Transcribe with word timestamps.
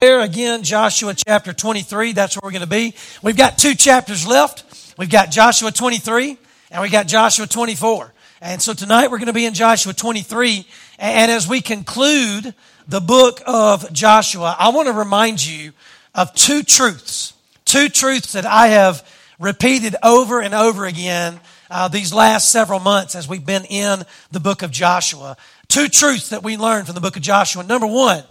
there 0.00 0.20
again, 0.20 0.62
Joshua 0.62 1.12
chapter 1.12 1.52
23. 1.52 2.12
That's 2.12 2.36
where 2.36 2.42
we're 2.44 2.52
going 2.52 2.60
to 2.60 2.68
be. 2.68 2.94
We've 3.20 3.36
got 3.36 3.58
two 3.58 3.74
chapters 3.74 4.28
left. 4.28 4.94
We've 4.96 5.10
got 5.10 5.32
Joshua 5.32 5.72
23 5.72 6.38
and 6.70 6.82
we 6.82 6.88
got 6.88 7.08
Joshua 7.08 7.48
24. 7.48 8.12
And 8.40 8.62
so 8.62 8.74
tonight 8.74 9.10
we're 9.10 9.18
going 9.18 9.26
to 9.26 9.32
be 9.32 9.44
in 9.44 9.54
Joshua 9.54 9.92
23. 9.92 10.64
And 11.00 11.32
as 11.32 11.48
we 11.48 11.60
conclude 11.60 12.54
the 12.86 13.00
book 13.00 13.40
of 13.44 13.92
Joshua, 13.92 14.54
I 14.56 14.68
want 14.68 14.86
to 14.86 14.92
remind 14.92 15.44
you 15.44 15.72
of 16.14 16.32
two 16.32 16.62
truths. 16.62 17.32
Two 17.64 17.88
truths 17.88 18.34
that 18.34 18.46
I 18.46 18.68
have 18.68 19.04
repeated 19.40 19.96
over 20.04 20.40
and 20.40 20.54
over 20.54 20.86
again 20.86 21.40
uh, 21.72 21.88
these 21.88 22.14
last 22.14 22.52
several 22.52 22.78
months 22.78 23.16
as 23.16 23.28
we've 23.28 23.44
been 23.44 23.64
in 23.64 24.04
the 24.30 24.38
book 24.38 24.62
of 24.62 24.70
Joshua. 24.70 25.36
Two 25.66 25.88
truths 25.88 26.28
that 26.28 26.44
we 26.44 26.56
learned 26.56 26.86
from 26.86 26.94
the 26.94 27.00
book 27.00 27.16
of 27.16 27.22
Joshua. 27.22 27.64
Number 27.64 27.88
one, 27.88 28.22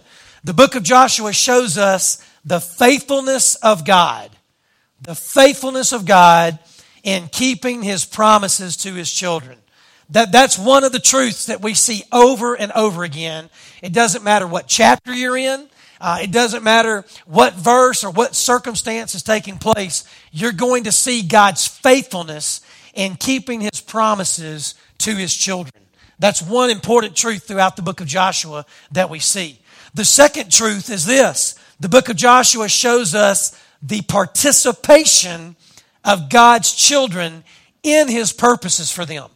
the 0.44 0.54
book 0.54 0.74
of 0.74 0.82
Joshua 0.82 1.32
shows 1.32 1.78
us 1.78 2.24
the 2.44 2.60
faithfulness 2.60 3.56
of 3.56 3.84
God. 3.84 4.30
The 5.02 5.14
faithfulness 5.14 5.92
of 5.92 6.06
God 6.06 6.58
in 7.02 7.28
keeping 7.28 7.82
his 7.82 8.04
promises 8.04 8.76
to 8.78 8.94
his 8.94 9.10
children. 9.10 9.58
That, 10.10 10.32
that's 10.32 10.58
one 10.58 10.84
of 10.84 10.92
the 10.92 10.98
truths 10.98 11.46
that 11.46 11.62
we 11.62 11.74
see 11.74 12.02
over 12.10 12.54
and 12.54 12.72
over 12.72 13.04
again. 13.04 13.50
It 13.82 13.92
doesn't 13.92 14.24
matter 14.24 14.46
what 14.46 14.66
chapter 14.66 15.12
you're 15.12 15.36
in. 15.36 15.68
Uh, 16.00 16.20
it 16.22 16.30
doesn't 16.30 16.62
matter 16.62 17.04
what 17.26 17.54
verse 17.54 18.04
or 18.04 18.10
what 18.10 18.34
circumstance 18.34 19.14
is 19.14 19.22
taking 19.22 19.58
place. 19.58 20.04
You're 20.30 20.52
going 20.52 20.84
to 20.84 20.92
see 20.92 21.22
God's 21.22 21.66
faithfulness 21.66 22.60
in 22.94 23.16
keeping 23.16 23.60
his 23.60 23.80
promises 23.80 24.74
to 24.98 25.14
his 25.14 25.34
children. 25.34 25.74
That's 26.18 26.42
one 26.42 26.70
important 26.70 27.16
truth 27.16 27.44
throughout 27.44 27.76
the 27.76 27.82
book 27.82 28.00
of 28.00 28.06
Joshua 28.06 28.64
that 28.92 29.10
we 29.10 29.18
see. 29.18 29.58
The 29.94 30.04
second 30.04 30.52
truth 30.52 30.90
is 30.90 31.06
this. 31.06 31.58
The 31.80 31.88
book 31.88 32.08
of 32.08 32.16
Joshua 32.16 32.68
shows 32.68 33.14
us 33.14 33.58
the 33.82 34.02
participation 34.02 35.56
of 36.04 36.28
God's 36.28 36.72
children 36.72 37.44
in 37.82 38.08
his 38.08 38.32
purposes 38.32 38.90
for 38.90 39.04
them. 39.04 39.30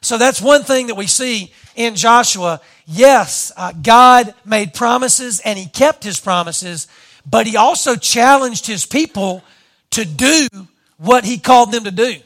So 0.00 0.16
that's 0.16 0.40
one 0.40 0.62
thing 0.62 0.86
that 0.86 0.94
we 0.94 1.06
see 1.06 1.52
in 1.76 1.94
Joshua. 1.94 2.60
Yes, 2.86 3.52
uh, 3.56 3.72
God 3.72 4.34
made 4.44 4.74
promises 4.74 5.40
and 5.40 5.58
he 5.58 5.66
kept 5.66 6.04
his 6.04 6.18
promises, 6.18 6.88
but 7.26 7.46
he 7.46 7.56
also 7.56 7.96
challenged 7.96 8.66
his 8.66 8.86
people 8.86 9.44
to 9.90 10.04
do 10.04 10.48
what 10.96 11.24
he 11.24 11.38
called 11.38 11.72
them 11.72 11.84
to 11.84 11.90
do. 11.90 12.16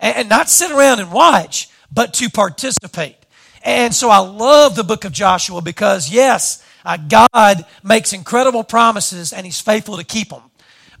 And, 0.00 0.16
and 0.16 0.28
not 0.28 0.48
sit 0.48 0.70
around 0.70 1.00
and 1.00 1.12
watch, 1.12 1.68
but 1.92 2.14
to 2.14 2.30
participate. 2.30 3.16
And 3.62 3.94
so 3.94 4.08
I 4.08 4.18
love 4.18 4.76
the 4.76 4.84
book 4.84 5.04
of 5.04 5.12
Joshua 5.12 5.60
because, 5.60 6.10
yes, 6.10 6.64
uh, 6.84 6.96
God 6.96 7.64
makes 7.82 8.12
incredible 8.12 8.64
promises 8.64 9.32
and 9.32 9.44
he's 9.46 9.60
faithful 9.60 9.96
to 9.96 10.04
keep 10.04 10.30
them. 10.30 10.42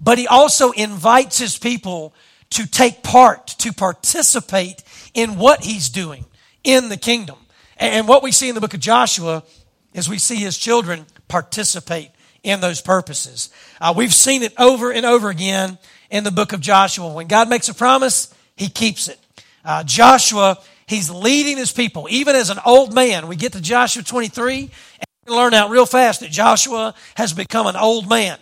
But 0.00 0.18
he 0.18 0.26
also 0.26 0.70
invites 0.72 1.38
his 1.38 1.58
people 1.58 2.14
to 2.50 2.66
take 2.66 3.02
part, 3.02 3.46
to 3.48 3.72
participate 3.72 4.82
in 5.14 5.38
what 5.38 5.64
he's 5.64 5.88
doing 5.88 6.24
in 6.64 6.88
the 6.88 6.96
kingdom. 6.96 7.36
And 7.76 8.08
what 8.08 8.22
we 8.22 8.32
see 8.32 8.48
in 8.48 8.54
the 8.54 8.60
book 8.60 8.74
of 8.74 8.80
Joshua 8.80 9.42
is 9.92 10.08
we 10.08 10.18
see 10.18 10.36
his 10.36 10.56
children 10.56 11.06
participate 11.28 12.10
in 12.42 12.60
those 12.60 12.80
purposes. 12.80 13.50
Uh, 13.80 13.92
we've 13.96 14.14
seen 14.14 14.42
it 14.42 14.54
over 14.58 14.92
and 14.92 15.04
over 15.04 15.28
again 15.28 15.78
in 16.10 16.24
the 16.24 16.30
book 16.30 16.52
of 16.52 16.60
Joshua. 16.60 17.12
When 17.12 17.26
God 17.26 17.48
makes 17.48 17.68
a 17.68 17.74
promise, 17.74 18.32
he 18.56 18.68
keeps 18.68 19.08
it. 19.08 19.18
Uh, 19.64 19.84
Joshua, 19.84 20.58
he's 20.86 21.10
leading 21.10 21.56
his 21.56 21.72
people, 21.72 22.06
even 22.10 22.34
as 22.36 22.50
an 22.50 22.58
old 22.64 22.94
man. 22.94 23.28
We 23.28 23.36
get 23.36 23.52
to 23.52 23.60
Joshua 23.60 24.02
23 24.02 24.60
and 24.60 24.70
we 24.70 25.07
learn 25.34 25.54
out 25.54 25.70
real 25.70 25.86
fast 25.86 26.20
that 26.20 26.30
Joshua 26.30 26.94
has 27.16 27.32
become 27.32 27.66
an 27.66 27.76
old 27.76 28.08
man. 28.08 28.38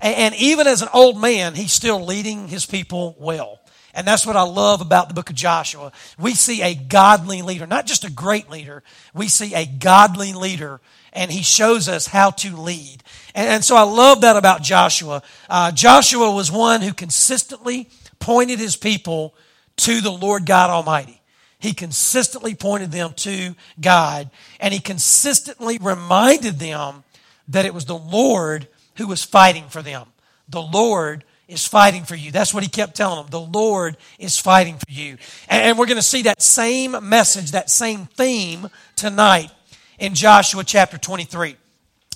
And 0.00 0.34
even 0.36 0.66
as 0.66 0.82
an 0.82 0.88
old 0.94 1.20
man, 1.20 1.54
he's 1.54 1.72
still 1.72 2.04
leading 2.04 2.48
his 2.48 2.64
people 2.64 3.14
well. 3.18 3.60
And 3.92 4.06
that's 4.06 4.24
what 4.24 4.36
I 4.36 4.42
love 4.42 4.80
about 4.80 5.08
the 5.08 5.14
book 5.14 5.30
of 5.30 5.36
Joshua. 5.36 5.92
We 6.18 6.34
see 6.34 6.62
a 6.62 6.74
godly 6.74 7.42
leader, 7.42 7.66
not 7.66 7.86
just 7.86 8.04
a 8.04 8.10
great 8.10 8.48
leader, 8.48 8.82
we 9.14 9.28
see 9.28 9.54
a 9.54 9.66
godly 9.66 10.32
leader, 10.32 10.80
and 11.12 11.30
he 11.30 11.42
shows 11.42 11.88
us 11.88 12.06
how 12.06 12.30
to 12.30 12.56
lead. 12.56 13.02
And, 13.34 13.64
so 13.64 13.76
I 13.76 13.82
love 13.82 14.20
that 14.20 14.36
about 14.36 14.62
Joshua. 14.62 15.22
Uh, 15.48 15.72
Joshua 15.72 16.30
was 16.30 16.52
one 16.52 16.82
who 16.82 16.92
consistently 16.92 17.88
pointed 18.20 18.58
his 18.58 18.76
people 18.76 19.34
to 19.78 20.00
the 20.00 20.12
Lord 20.12 20.46
God 20.46 20.70
Almighty. 20.70 21.19
He 21.60 21.74
consistently 21.74 22.54
pointed 22.54 22.90
them 22.90 23.12
to 23.16 23.54
God, 23.80 24.30
and 24.58 24.74
he 24.74 24.80
consistently 24.80 25.78
reminded 25.80 26.58
them 26.58 27.04
that 27.48 27.66
it 27.66 27.74
was 27.74 27.84
the 27.84 27.98
Lord 27.98 28.66
who 28.96 29.06
was 29.06 29.22
fighting 29.22 29.68
for 29.68 29.82
them. 29.82 30.06
The 30.48 30.62
Lord 30.62 31.24
is 31.48 31.66
fighting 31.66 32.04
for 32.04 32.14
you. 32.14 32.30
That's 32.30 32.54
what 32.54 32.62
he 32.62 32.68
kept 32.68 32.96
telling 32.96 33.18
them. 33.18 33.30
The 33.30 33.40
Lord 33.40 33.96
is 34.18 34.38
fighting 34.38 34.78
for 34.78 34.90
you. 34.90 35.18
And 35.48 35.78
we're 35.78 35.86
going 35.86 35.96
to 35.96 36.02
see 36.02 36.22
that 36.22 36.40
same 36.40 36.96
message, 37.08 37.50
that 37.50 37.70
same 37.70 38.06
theme 38.06 38.68
tonight 38.96 39.50
in 39.98 40.14
Joshua 40.14 40.64
chapter 40.64 40.96
23. 40.96 41.56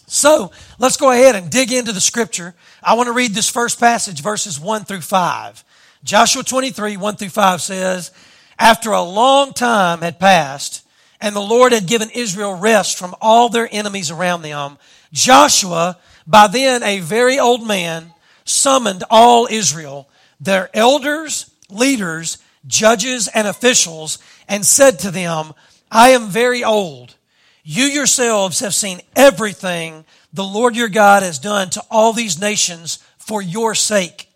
So 0.06 0.52
let's 0.78 0.96
go 0.96 1.10
ahead 1.10 1.34
and 1.34 1.50
dig 1.50 1.72
into 1.72 1.92
the 1.92 2.00
scripture. 2.00 2.54
I 2.82 2.94
want 2.94 3.08
to 3.08 3.12
read 3.12 3.34
this 3.34 3.48
first 3.48 3.80
passage, 3.80 4.22
verses 4.22 4.60
1 4.60 4.84
through 4.84 5.00
5. 5.00 5.64
Joshua 6.04 6.42
23, 6.42 6.96
1 6.96 7.16
through 7.16 7.28
5 7.30 7.60
says, 7.60 8.12
After 8.58 8.92
a 8.92 9.02
long 9.02 9.52
time 9.52 10.00
had 10.00 10.18
passed, 10.18 10.86
and 11.20 11.34
the 11.34 11.40
Lord 11.40 11.72
had 11.72 11.86
given 11.86 12.10
Israel 12.10 12.54
rest 12.54 12.98
from 12.98 13.14
all 13.20 13.48
their 13.48 13.68
enemies 13.70 14.10
around 14.10 14.42
them, 14.42 14.78
Joshua, 15.12 15.98
by 16.26 16.48
then 16.48 16.82
a 16.82 17.00
very 17.00 17.38
old 17.38 17.66
man, 17.66 18.12
summoned 18.44 19.04
all 19.10 19.48
Israel, 19.50 20.08
their 20.40 20.70
elders, 20.74 21.50
leaders, 21.70 22.38
judges, 22.66 23.28
and 23.28 23.46
officials, 23.46 24.18
and 24.48 24.64
said 24.64 24.98
to 25.00 25.10
them, 25.10 25.52
I 25.90 26.10
am 26.10 26.28
very 26.28 26.62
old. 26.64 27.14
You 27.62 27.84
yourselves 27.84 28.60
have 28.60 28.74
seen 28.74 29.00
everything 29.16 30.04
the 30.32 30.44
Lord 30.44 30.76
your 30.76 30.88
God 30.88 31.22
has 31.22 31.38
done 31.38 31.70
to 31.70 31.82
all 31.90 32.12
these 32.12 32.40
nations 32.40 32.98
for 33.16 33.40
your 33.40 33.74
sake. 33.74 34.28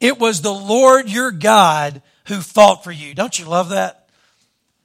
It 0.00 0.18
was 0.18 0.40
the 0.40 0.54
Lord 0.54 1.08
your 1.08 1.30
God 1.30 2.02
who 2.26 2.40
fought 2.40 2.84
for 2.84 2.92
you. 2.92 3.14
Don't 3.14 3.38
you 3.38 3.46
love 3.46 3.70
that? 3.70 4.08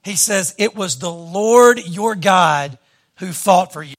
He 0.04 0.16
says, 0.16 0.56
It 0.58 0.76
was 0.76 1.00
the 1.00 1.12
Lord 1.12 1.86
your 1.86 2.16
God 2.16 2.78
who 3.18 3.32
fought 3.34 3.74
for 3.74 3.84
you. 3.84 3.96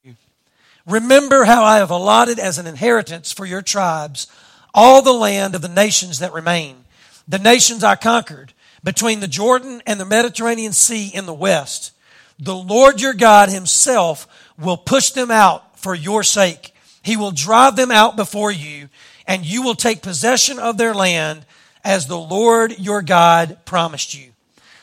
Remember 0.85 1.45
how 1.45 1.63
I 1.63 1.77
have 1.77 1.91
allotted 1.91 2.39
as 2.39 2.57
an 2.57 2.67
inheritance 2.67 3.31
for 3.31 3.45
your 3.45 3.61
tribes 3.61 4.27
all 4.73 5.01
the 5.01 5.13
land 5.13 5.55
of 5.55 5.61
the 5.61 5.69
nations 5.69 6.19
that 6.19 6.33
remain, 6.33 6.83
the 7.27 7.39
nations 7.39 7.83
I 7.83 7.95
conquered 7.95 8.53
between 8.83 9.19
the 9.19 9.27
Jordan 9.27 9.81
and 9.85 9.99
the 9.99 10.05
Mediterranean 10.05 10.73
Sea 10.73 11.09
in 11.13 11.25
the 11.25 11.33
west. 11.33 11.91
The 12.39 12.55
Lord 12.55 12.99
your 12.99 13.13
God 13.13 13.49
himself 13.49 14.27
will 14.57 14.77
push 14.77 15.11
them 15.11 15.31
out 15.31 15.79
for 15.79 15.93
your 15.93 16.23
sake. 16.23 16.73
He 17.03 17.15
will 17.15 17.31
drive 17.31 17.75
them 17.75 17.91
out 17.91 18.15
before 18.15 18.51
you, 18.51 18.89
and 19.27 19.45
you 19.45 19.61
will 19.61 19.75
take 19.75 20.01
possession 20.01 20.57
of 20.59 20.77
their 20.77 20.93
land 20.93 21.45
as 21.83 22.07
the 22.07 22.17
Lord 22.17 22.79
your 22.79 23.01
God 23.01 23.57
promised 23.65 24.13
you. 24.13 24.31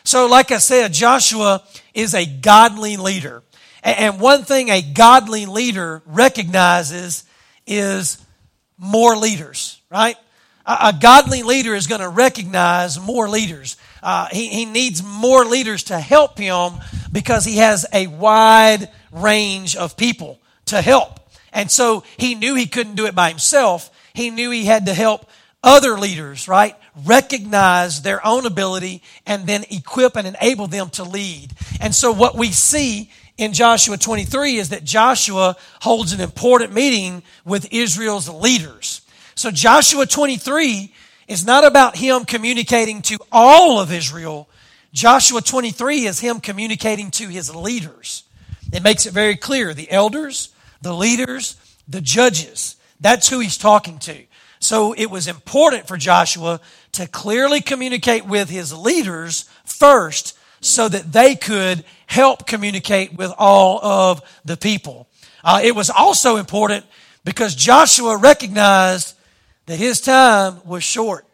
So, 0.05 0.27
like 0.27 0.51
I 0.51 0.59
said, 0.59 0.93
Joshua 0.93 1.63
is 1.95 2.15
a 2.15 2.27
godly 2.27 2.97
leader. 2.97 3.43
And 3.83 4.21
one 4.21 4.45
thing 4.45 4.69
a 4.69 4.83
godly 4.83 5.47
leader 5.47 6.03
recognizes 6.07 7.25
is 7.67 8.25
more 8.79 9.17
leaders 9.17 9.81
right? 9.91 10.17
A, 10.65 10.95
godly 10.99 11.43
leader 11.43 11.75
is 11.75 11.89
going 11.89 12.01
to 12.01 12.09
recognize 12.09 13.01
more 13.01 13.29
leaders. 13.29 13.77
Uh, 14.03 14.29
he, 14.31 14.49
he 14.49 14.65
needs 14.67 15.03
more 15.03 15.45
leaders 15.45 15.85
to 15.85 15.99
help 15.99 16.39
him 16.39 16.75
because 17.11 17.45
he 17.45 17.57
has 17.57 17.87
a 17.93 18.07
wide 18.07 18.89
range 19.11 19.75
of 19.75 19.97
people 19.97 20.39
to 20.67 20.81
help. 20.81 21.19
And 21.53 21.71
so 21.71 22.05
he 22.17 22.37
knew 22.37 22.55
he 22.55 22.67
couldn't 22.67 22.95
do 22.95 23.07
it 23.07 23.15
by 23.15 23.31
himself. 23.31 23.91
He 24.15 24.31
knew 24.31 24.51
he 24.51 24.65
had 24.65 24.87
to 24.87 24.95
help 24.95 25.29
other 25.63 25.99
leaders, 25.99 26.49
right? 26.49 26.75
Recognize 27.05 28.03
their 28.03 28.25
own 28.27 28.47
ability 28.47 29.03
and 29.27 29.47
then 29.47 29.65
equip 29.71 30.17
and 30.17 30.27
enable 30.27 30.67
them 30.67 30.91
to 30.91 31.05
lead. 31.05 31.53
And 31.81 31.95
so 31.95 32.13
what 32.13 32.37
we 32.37 32.51
see 32.53 33.11
in 33.37 33.53
Joshua 33.53 33.97
23 33.97 34.57
is 34.57 34.69
that 34.71 34.85
Joshua 34.85 35.57
holds 35.81 36.13
an 36.13 36.21
important 36.21 36.73
meeting 36.73 37.23
with 37.45 37.73
Israel's 37.73 38.29
leaders. 38.29 39.03
So 39.35 39.51
Joshua 39.51 40.07
23 40.07 40.93
is 41.29 41.47
not 41.47 41.65
about 41.65 41.97
him 41.97 42.25
communicating 42.25 43.03
to 43.03 43.19
all 43.31 43.81
of 43.81 43.93
Israel. 43.93 44.49
Joshua 44.93 45.41
23 45.41 46.07
is 46.07 46.21
him 46.21 46.41
communicating 46.41 47.11
to 47.13 47.29
his 47.29 47.55
leaders. 47.55 48.25
It 48.73 48.83
makes 48.83 49.07
it 49.07 49.13
very 49.13 49.37
clear 49.37 49.73
the 49.73 49.91
elders, 49.91 50.51
the 50.83 50.93
leaders, 50.93 51.57
the 51.89 52.01
judges. 52.01 52.77
That's 53.01 53.29
who 53.29 53.41
he's 53.41 53.59
talking 53.59 53.99
to. 54.01 54.25
So 54.71 54.93
it 54.93 55.11
was 55.11 55.27
important 55.27 55.89
for 55.89 55.97
Joshua 55.97 56.61
to 56.93 57.09
clearly 57.09 57.61
communicate 57.61 58.25
with 58.25 58.49
his 58.49 58.73
leaders 58.73 59.51
first 59.65 60.39
so 60.61 60.89
that 60.89 61.13
they 61.13 61.35
could 61.35 61.83
help 62.07 62.47
communicate 62.47 63.13
with 63.15 63.33
all 63.37 63.85
of 63.85 64.23
the 64.45 64.57
people. 64.57 65.09
Uh, 65.43 65.61
it 65.65 65.75
was 65.75 65.91
also 65.91 66.37
important 66.37 66.87
because 67.25 67.57
Joshua 67.57 68.17
recognized 68.17 69.17
that 69.67 69.77
his 69.77 70.01
time 70.01 70.61
was 70.65 70.85
short. 70.85 71.27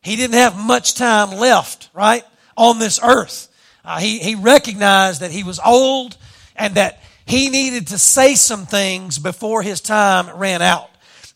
He 0.00 0.16
didn't 0.16 0.36
have 0.36 0.56
much 0.56 0.94
time 0.94 1.30
left, 1.38 1.90
right, 1.92 2.24
on 2.56 2.78
this 2.78 2.98
earth. 3.02 3.54
Uh, 3.84 3.98
he, 3.98 4.18
he 4.18 4.34
recognized 4.34 5.20
that 5.20 5.30
he 5.30 5.44
was 5.44 5.60
old 5.62 6.16
and 6.56 6.76
that 6.76 7.02
he 7.26 7.50
needed 7.50 7.88
to 7.88 7.98
say 7.98 8.34
some 8.34 8.64
things 8.64 9.18
before 9.18 9.60
his 9.60 9.82
time 9.82 10.34
ran 10.38 10.62
out. 10.62 10.88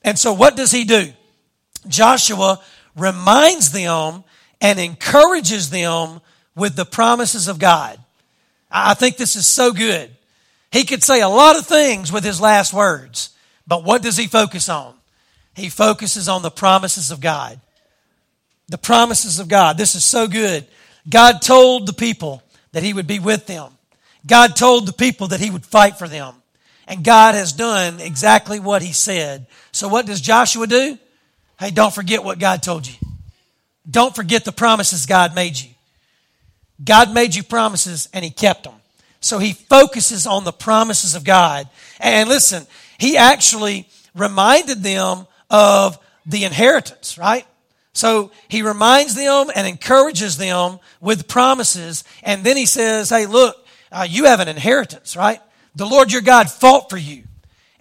And 0.02 0.18
so 0.18 0.32
what 0.32 0.56
does 0.56 0.70
he 0.70 0.84
do? 0.84 1.12
Joshua 1.88 2.60
reminds 2.96 3.72
them 3.72 4.24
and 4.60 4.78
encourages 4.78 5.70
them 5.70 6.20
with 6.54 6.76
the 6.76 6.84
promises 6.84 7.48
of 7.48 7.58
God. 7.58 7.98
I 8.70 8.94
think 8.94 9.16
this 9.16 9.36
is 9.36 9.46
so 9.46 9.72
good. 9.72 10.10
He 10.72 10.84
could 10.84 11.02
say 11.02 11.20
a 11.20 11.28
lot 11.28 11.56
of 11.56 11.66
things 11.66 12.12
with 12.12 12.24
his 12.24 12.40
last 12.40 12.72
words, 12.72 13.30
but 13.66 13.84
what 13.84 14.02
does 14.02 14.16
he 14.16 14.26
focus 14.26 14.68
on? 14.68 14.94
He 15.54 15.68
focuses 15.68 16.28
on 16.28 16.42
the 16.42 16.50
promises 16.50 17.10
of 17.10 17.20
God. 17.20 17.60
The 18.68 18.78
promises 18.78 19.38
of 19.38 19.48
God. 19.48 19.78
This 19.78 19.94
is 19.94 20.04
so 20.04 20.26
good. 20.26 20.66
God 21.08 21.40
told 21.40 21.86
the 21.86 21.92
people 21.92 22.42
that 22.72 22.82
he 22.82 22.92
would 22.92 23.06
be 23.06 23.18
with 23.18 23.46
them. 23.46 23.72
God 24.26 24.56
told 24.56 24.86
the 24.86 24.92
people 24.92 25.28
that 25.28 25.40
he 25.40 25.50
would 25.50 25.64
fight 25.64 25.98
for 25.98 26.08
them. 26.08 26.34
And 26.88 27.04
God 27.04 27.34
has 27.34 27.52
done 27.52 28.00
exactly 28.00 28.60
what 28.60 28.82
he 28.82 28.92
said. 28.92 29.46
So 29.72 29.88
what 29.88 30.06
does 30.06 30.20
Joshua 30.20 30.66
do? 30.66 30.98
Hey, 31.58 31.70
don't 31.70 31.94
forget 31.94 32.22
what 32.22 32.38
God 32.38 32.62
told 32.62 32.86
you. 32.86 32.94
Don't 33.88 34.14
forget 34.14 34.44
the 34.44 34.52
promises 34.52 35.06
God 35.06 35.34
made 35.34 35.58
you. 35.58 35.70
God 36.84 37.14
made 37.14 37.34
you 37.34 37.42
promises 37.42 38.08
and 38.12 38.24
he 38.24 38.30
kept 38.30 38.64
them. 38.64 38.74
So 39.20 39.38
he 39.38 39.52
focuses 39.52 40.26
on 40.26 40.44
the 40.44 40.52
promises 40.52 41.14
of 41.14 41.24
God. 41.24 41.68
And 41.98 42.28
listen, 42.28 42.66
he 42.98 43.16
actually 43.16 43.88
reminded 44.14 44.82
them 44.82 45.26
of 45.50 45.98
the 46.26 46.44
inheritance, 46.44 47.16
right? 47.16 47.46
So 47.92 48.30
he 48.48 48.62
reminds 48.62 49.14
them 49.14 49.50
and 49.54 49.66
encourages 49.66 50.36
them 50.36 50.78
with 51.00 51.28
promises. 51.28 52.04
And 52.22 52.44
then 52.44 52.56
he 52.56 52.66
says, 52.66 53.08
Hey, 53.08 53.26
look, 53.26 53.56
uh, 53.90 54.06
you 54.08 54.24
have 54.24 54.40
an 54.40 54.48
inheritance, 54.48 55.16
right? 55.16 55.40
The 55.74 55.86
Lord 55.86 56.12
your 56.12 56.22
God 56.22 56.50
fought 56.50 56.90
for 56.90 56.98
you. 56.98 57.24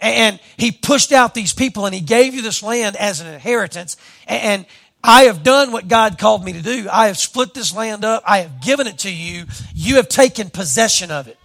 And 0.00 0.38
he 0.56 0.72
pushed 0.72 1.12
out 1.12 1.34
these 1.34 1.52
people 1.52 1.86
and 1.86 1.94
he 1.94 2.00
gave 2.00 2.34
you 2.34 2.42
this 2.42 2.62
land 2.62 2.96
as 2.96 3.20
an 3.20 3.26
inheritance. 3.32 3.96
And 4.26 4.66
I 5.02 5.22
have 5.24 5.42
done 5.42 5.72
what 5.72 5.88
God 5.88 6.18
called 6.18 6.44
me 6.44 6.52
to 6.52 6.62
do. 6.62 6.88
I 6.90 7.06
have 7.06 7.16
split 7.16 7.54
this 7.54 7.74
land 7.74 8.04
up. 8.04 8.22
I 8.26 8.38
have 8.38 8.60
given 8.60 8.86
it 8.86 8.98
to 8.98 9.12
you. 9.12 9.44
You 9.74 9.96
have 9.96 10.08
taken 10.08 10.50
possession 10.50 11.10
of 11.10 11.28
it. 11.28 11.38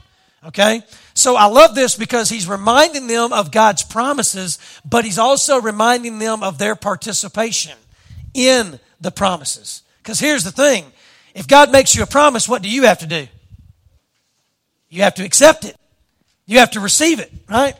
Okay? 0.47 0.81
So 1.13 1.35
I 1.35 1.45
love 1.45 1.75
this 1.75 1.95
because 1.95 2.29
he's 2.29 2.47
reminding 2.47 3.07
them 3.07 3.31
of 3.31 3.51
God's 3.51 3.83
promises, 3.83 4.57
but 4.83 5.05
he's 5.05 5.19
also 5.19 5.61
reminding 5.61 6.19
them 6.19 6.41
of 6.41 6.57
their 6.57 6.75
participation 6.75 7.73
in 8.33 8.79
the 8.99 9.11
promises. 9.11 9.83
Because 10.01 10.19
here's 10.19 10.43
the 10.43 10.51
thing 10.51 10.85
if 11.35 11.47
God 11.47 11.71
makes 11.71 11.95
you 11.95 12.03
a 12.03 12.07
promise, 12.07 12.49
what 12.49 12.61
do 12.61 12.69
you 12.69 12.83
have 12.83 12.99
to 12.99 13.07
do? 13.07 13.27
You 14.89 15.03
have 15.03 15.15
to 15.15 15.23
accept 15.23 15.65
it, 15.65 15.75
you 16.45 16.59
have 16.59 16.71
to 16.71 16.79
receive 16.79 17.19
it, 17.19 17.31
right? 17.49 17.75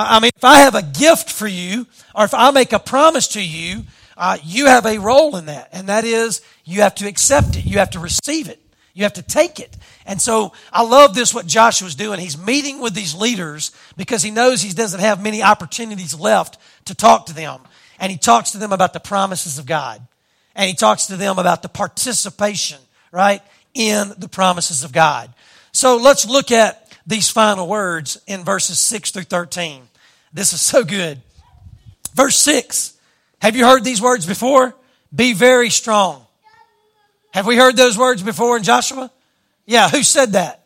I 0.00 0.20
mean, 0.20 0.30
if 0.36 0.44
I 0.44 0.60
have 0.60 0.74
a 0.74 0.82
gift 0.82 1.30
for 1.30 1.48
you, 1.48 1.86
or 2.14 2.24
if 2.24 2.34
I 2.34 2.50
make 2.52 2.72
a 2.72 2.78
promise 2.78 3.28
to 3.28 3.42
you, 3.44 3.84
uh, 4.16 4.38
you 4.44 4.66
have 4.66 4.86
a 4.86 4.98
role 4.98 5.36
in 5.36 5.46
that, 5.46 5.68
and 5.72 5.88
that 5.88 6.04
is 6.04 6.40
you 6.64 6.82
have 6.82 6.94
to 6.96 7.08
accept 7.08 7.56
it, 7.56 7.64
you 7.64 7.78
have 7.78 7.90
to 7.90 7.98
receive 7.98 8.48
it, 8.48 8.60
you 8.94 9.04
have 9.04 9.14
to 9.14 9.22
take 9.22 9.60
it. 9.60 9.76
And 10.06 10.20
so 10.20 10.52
I 10.72 10.82
love 10.82 11.14
this 11.14 11.34
what 11.34 11.46
Joshua's 11.46 11.94
doing. 11.94 12.18
He's 12.18 12.38
meeting 12.38 12.80
with 12.80 12.94
these 12.94 13.14
leaders 13.14 13.72
because 13.96 14.22
he 14.22 14.30
knows 14.30 14.62
he 14.62 14.72
doesn't 14.72 15.00
have 15.00 15.22
many 15.22 15.42
opportunities 15.42 16.18
left 16.18 16.58
to 16.86 16.94
talk 16.94 17.26
to 17.26 17.34
them. 17.34 17.60
And 18.00 18.10
he 18.10 18.18
talks 18.18 18.52
to 18.52 18.58
them 18.58 18.72
about 18.72 18.92
the 18.92 19.00
promises 19.00 19.58
of 19.58 19.66
God. 19.66 20.00
And 20.54 20.68
he 20.68 20.74
talks 20.74 21.06
to 21.06 21.16
them 21.16 21.38
about 21.38 21.62
the 21.62 21.68
participation, 21.68 22.78
right, 23.12 23.42
in 23.74 24.12
the 24.18 24.28
promises 24.28 24.82
of 24.82 24.92
God. 24.92 25.32
So 25.72 25.96
let's 25.96 26.26
look 26.26 26.50
at 26.50 26.87
these 27.08 27.30
final 27.30 27.66
words 27.66 28.20
in 28.26 28.44
verses 28.44 28.78
6 28.78 29.10
through 29.10 29.22
13. 29.24 29.82
This 30.32 30.52
is 30.52 30.60
so 30.60 30.84
good. 30.84 31.20
Verse 32.14 32.36
6. 32.36 32.96
Have 33.40 33.56
you 33.56 33.64
heard 33.64 33.82
these 33.82 34.02
words 34.02 34.26
before? 34.26 34.74
Be 35.14 35.32
very 35.32 35.70
strong. 35.70 36.24
Have 37.32 37.46
we 37.46 37.56
heard 37.56 37.76
those 37.76 37.96
words 37.96 38.22
before 38.22 38.58
in 38.58 38.62
Joshua? 38.62 39.10
Yeah, 39.64 39.88
who 39.88 40.02
said 40.02 40.32
that? 40.32 40.62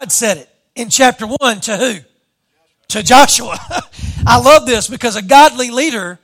God 0.00 0.12
said 0.12 0.36
it 0.38 0.48
in 0.76 0.90
chapter 0.90 1.26
1 1.26 1.60
to 1.62 1.76
who? 1.76 1.94
To 2.88 3.02
Joshua. 3.02 3.58
I 4.26 4.40
love 4.40 4.64
this 4.64 4.88
because 4.88 5.16
a 5.16 5.22
godly 5.22 5.70
leader 5.70 6.20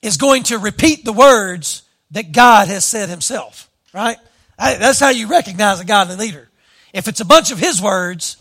is 0.00 0.16
going 0.16 0.44
to 0.44 0.58
repeat 0.58 1.04
the 1.04 1.12
words 1.12 1.82
that 2.12 2.30
God 2.30 2.68
has 2.68 2.84
said 2.84 3.08
himself, 3.08 3.68
right? 3.92 4.18
That's 4.58 5.00
how 5.00 5.10
you 5.10 5.26
recognize 5.26 5.80
a 5.80 5.84
godly 5.84 6.16
leader. 6.16 6.49
If 6.92 7.08
it's 7.08 7.20
a 7.20 7.24
bunch 7.24 7.50
of 7.50 7.58
his 7.58 7.80
words, 7.80 8.36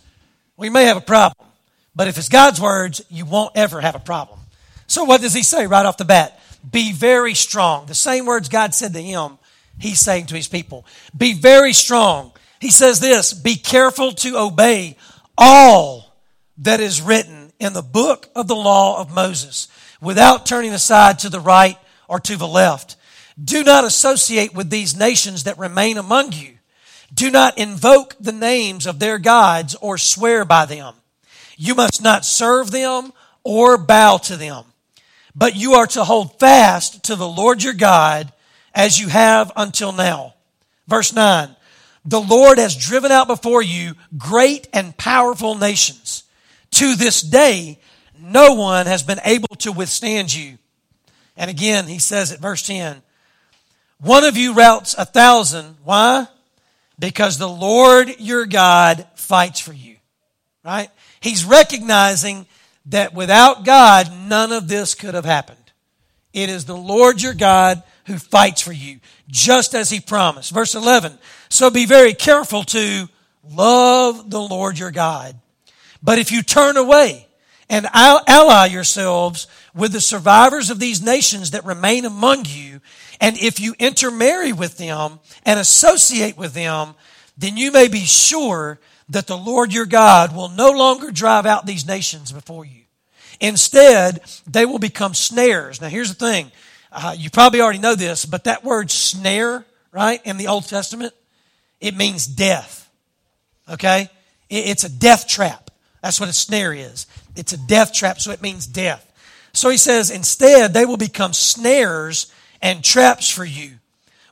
we 0.58 0.70
may 0.70 0.86
have 0.86 0.98
a 0.98 1.02
problem. 1.02 1.48
But 1.96 2.08
if 2.08 2.18
it's 2.18 2.30
God's 2.30 2.62
words, 2.62 3.02
you 3.10 3.26
won't 3.26 3.56
ever 3.56 3.82
have 3.82 3.96
a 3.96 4.00
problem. 4.00 4.40
So 4.88 5.04
what 5.04 5.22
does 5.22 5.34
he 5.34 5.44
say 5.44 5.68
right 5.68 5.86
off 5.86 5.98
the 5.98 6.06
bat? 6.06 6.40
Be 6.70 6.92
very 6.92 7.34
strong. 7.34 7.86
The 7.86 7.96
same 7.96 8.26
words 8.26 8.50
God 8.50 8.74
said 8.74 8.94
to 8.94 9.02
him 9.02 9.38
he's 9.80 10.00
saying 10.00 10.28
to 10.28 10.36
his 10.36 10.48
people. 10.48 10.86
Be 11.16 11.34
very 11.34 11.74
strong. 11.74 12.34
He 12.60 12.72
says 12.72 13.00
this, 13.00 13.34
be 13.34 13.56
careful 13.56 14.12
to 14.14 14.38
obey 14.38 14.98
all 15.38 16.16
that 16.58 16.82
is 16.82 17.02
written 17.02 17.54
in 17.60 17.74
the 17.74 17.82
book 17.82 18.30
of 18.36 18.48
the 18.48 18.56
law 18.56 19.00
of 19.00 19.14
Moses 19.14 19.70
without 20.02 20.46
turning 20.46 20.74
aside 20.74 21.20
to 21.20 21.30
the 21.30 21.40
right 21.40 21.78
or 22.08 22.20
to 22.20 22.36
the 22.36 22.48
left. 22.48 22.98
Do 23.42 23.64
not 23.64 23.86
associate 23.86 24.54
with 24.54 24.70
these 24.70 24.98
nations 24.98 25.46
that 25.46 25.58
remain 25.58 25.98
among 25.98 26.34
you. 26.34 26.59
Do 27.14 27.32
not 27.32 27.58
invoke 27.58 28.16
the 28.20 28.32
names 28.32 28.86
of 28.86 29.00
their 29.00 29.18
gods 29.18 29.76
or 29.76 29.98
swear 29.98 30.46
by 30.46 30.66
them. 30.66 30.94
You 31.58 31.76
must 31.76 32.02
not 32.02 32.26
serve 32.26 32.72
them 32.72 33.12
or 33.44 33.78
bow 33.78 34.18
to 34.18 34.38
them. 34.38 34.66
But 35.36 35.56
you 35.56 35.74
are 35.74 35.88
to 35.88 36.04
hold 36.04 36.40
fast 36.40 37.04
to 37.06 37.16
the 37.16 37.28
Lord 37.28 37.64
your 37.64 37.74
God 37.74 38.32
as 38.74 39.00
you 39.00 39.08
have 39.10 39.52
until 39.56 39.92
now. 39.92 40.36
Verse 40.88 41.14
9 41.14 41.56
The 42.06 42.22
Lord 42.22 42.58
has 42.58 42.76
driven 42.76 43.12
out 43.12 43.28
before 43.28 43.62
you 43.62 43.94
great 44.18 44.68
and 44.74 44.96
powerful 44.98 45.56
nations. 45.56 46.24
To 46.72 46.96
this 46.96 47.22
day, 47.22 47.80
no 48.20 48.54
one 48.54 48.86
has 48.86 49.04
been 49.04 49.20
able 49.24 49.56
to 49.60 49.72
withstand 49.72 50.34
you. 50.34 50.58
And 51.36 51.50
again, 51.50 51.88
he 51.88 52.00
says 52.00 52.32
at 52.32 52.40
verse 52.40 52.66
10 52.66 53.02
One 54.02 54.24
of 54.24 54.38
you 54.38 54.54
routs 54.54 54.96
a 54.98 55.06
thousand. 55.06 55.78
Why? 55.84 56.28
Because 57.00 57.38
the 57.38 57.50
Lord 57.50 58.20
your 58.20 58.46
God 58.46 59.08
fights 59.16 59.60
for 59.60 59.74
you. 59.74 59.96
Right? 60.64 60.90
He's 61.22 61.46
recognizing 61.46 62.46
that 62.88 63.14
without 63.14 63.64
God, 63.66 64.12
none 64.28 64.52
of 64.52 64.68
this 64.68 64.94
could 64.96 65.14
have 65.14 65.26
happened. 65.26 65.58
It 66.34 66.50
is 66.50 66.66
the 66.66 66.78
Lord 66.78 67.22
your 67.22 67.34
God 67.34 67.82
who 68.06 68.18
fights 68.18 68.62
for 68.62 68.74
you, 68.74 69.00
just 69.28 69.74
as 69.74 69.90
he 69.90 70.00
promised. 70.00 70.52
Verse 70.52 70.76
11. 70.76 71.18
So 71.50 71.70
be 71.70 71.86
very 71.86 72.14
careful 72.14 72.64
to 72.66 73.08
love 73.50 74.30
the 74.30 74.42
Lord 74.42 74.78
your 74.78 74.92
God. 74.92 75.36
But 76.02 76.20
if 76.20 76.32
you 76.32 76.42
turn 76.42 76.78
away 76.78 77.28
and 77.70 77.88
ally 77.94 78.68
yourselves 78.68 79.48
with 79.76 79.92
the 79.92 80.02
survivors 80.02 80.70
of 80.70 80.80
these 80.80 81.02
nations 81.02 81.52
that 81.52 81.66
remain 81.66 82.06
among 82.06 82.46
you, 82.46 82.82
and 83.20 83.38
if 83.38 83.60
you 83.60 83.76
intermarry 83.80 84.54
with 84.54 84.78
them 84.78 85.20
and 85.46 85.60
associate 85.60 86.38
with 86.38 86.54
them, 86.54 86.96
then 87.38 87.58
you 87.58 87.72
may 87.72 87.88
be 87.88 88.06
sure 88.06 88.80
that 89.10 89.28
the 89.28 89.38
Lord 89.38 89.74
your 89.74 89.86
God 89.86 90.36
will 90.36 90.50
no 90.50 90.72
longer 90.72 91.12
drive 91.12 91.46
out 91.46 91.66
these 91.66 91.88
nations 91.88 92.32
before 92.32 92.66
you. 92.66 92.84
Instead, 93.40 94.22
they 94.46 94.66
will 94.66 94.80
become 94.80 95.14
snares. 95.14 95.82
Now, 95.82 95.88
here's 95.88 96.14
the 96.14 96.26
thing 96.26 96.52
uh, 96.92 97.16
you 97.18 97.30
probably 97.30 97.62
already 97.62 97.80
know 97.80 97.96
this, 97.96 98.26
but 98.26 98.46
that 98.46 98.64
word 98.64 98.92
snare, 98.92 99.66
right, 99.92 100.22
in 100.26 100.38
the 100.38 100.48
Old 100.48 100.68
Testament, 100.68 101.14
it 101.80 101.96
means 101.96 102.26
death. 102.26 102.90
Okay? 103.70 104.10
It's 104.50 104.84
a 104.84 104.90
death 104.90 105.28
trap. 105.28 105.72
That's 106.02 106.20
what 106.20 106.30
a 106.30 106.34
snare 106.34 106.74
is. 106.74 107.06
It's 107.36 107.54
a 107.54 107.58
death 107.58 107.94
trap, 107.94 108.20
so 108.20 108.32
it 108.32 108.42
means 108.42 108.66
death. 108.66 109.06
So 109.54 109.70
he 109.70 109.78
says, 109.78 110.10
instead, 110.10 110.74
they 110.74 110.86
will 110.86 110.98
become 110.98 111.34
snares 111.34 112.32
and 112.62 112.84
traps 112.84 113.30
for 113.30 113.46
you, 113.46 113.74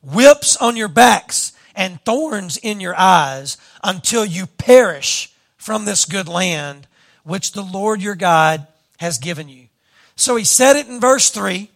whips 0.01 0.57
on 0.57 0.75
your 0.75 0.87
backs 0.87 1.53
and 1.75 2.03
thorns 2.03 2.57
in 2.57 2.79
your 2.79 2.97
eyes 2.97 3.57
until 3.83 4.25
you 4.25 4.47
perish 4.47 5.33
from 5.57 5.85
this 5.85 6.05
good 6.05 6.27
land 6.27 6.87
which 7.23 7.51
the 7.51 7.61
Lord 7.61 8.01
your 8.01 8.15
God 8.15 8.65
has 8.99 9.17
given 9.19 9.49
you. 9.49 9.67
So 10.15 10.35
he 10.35 10.43
said 10.43 10.75
it 10.75 10.87
in 10.87 10.99
verse 10.99 11.29
3. 11.29 11.69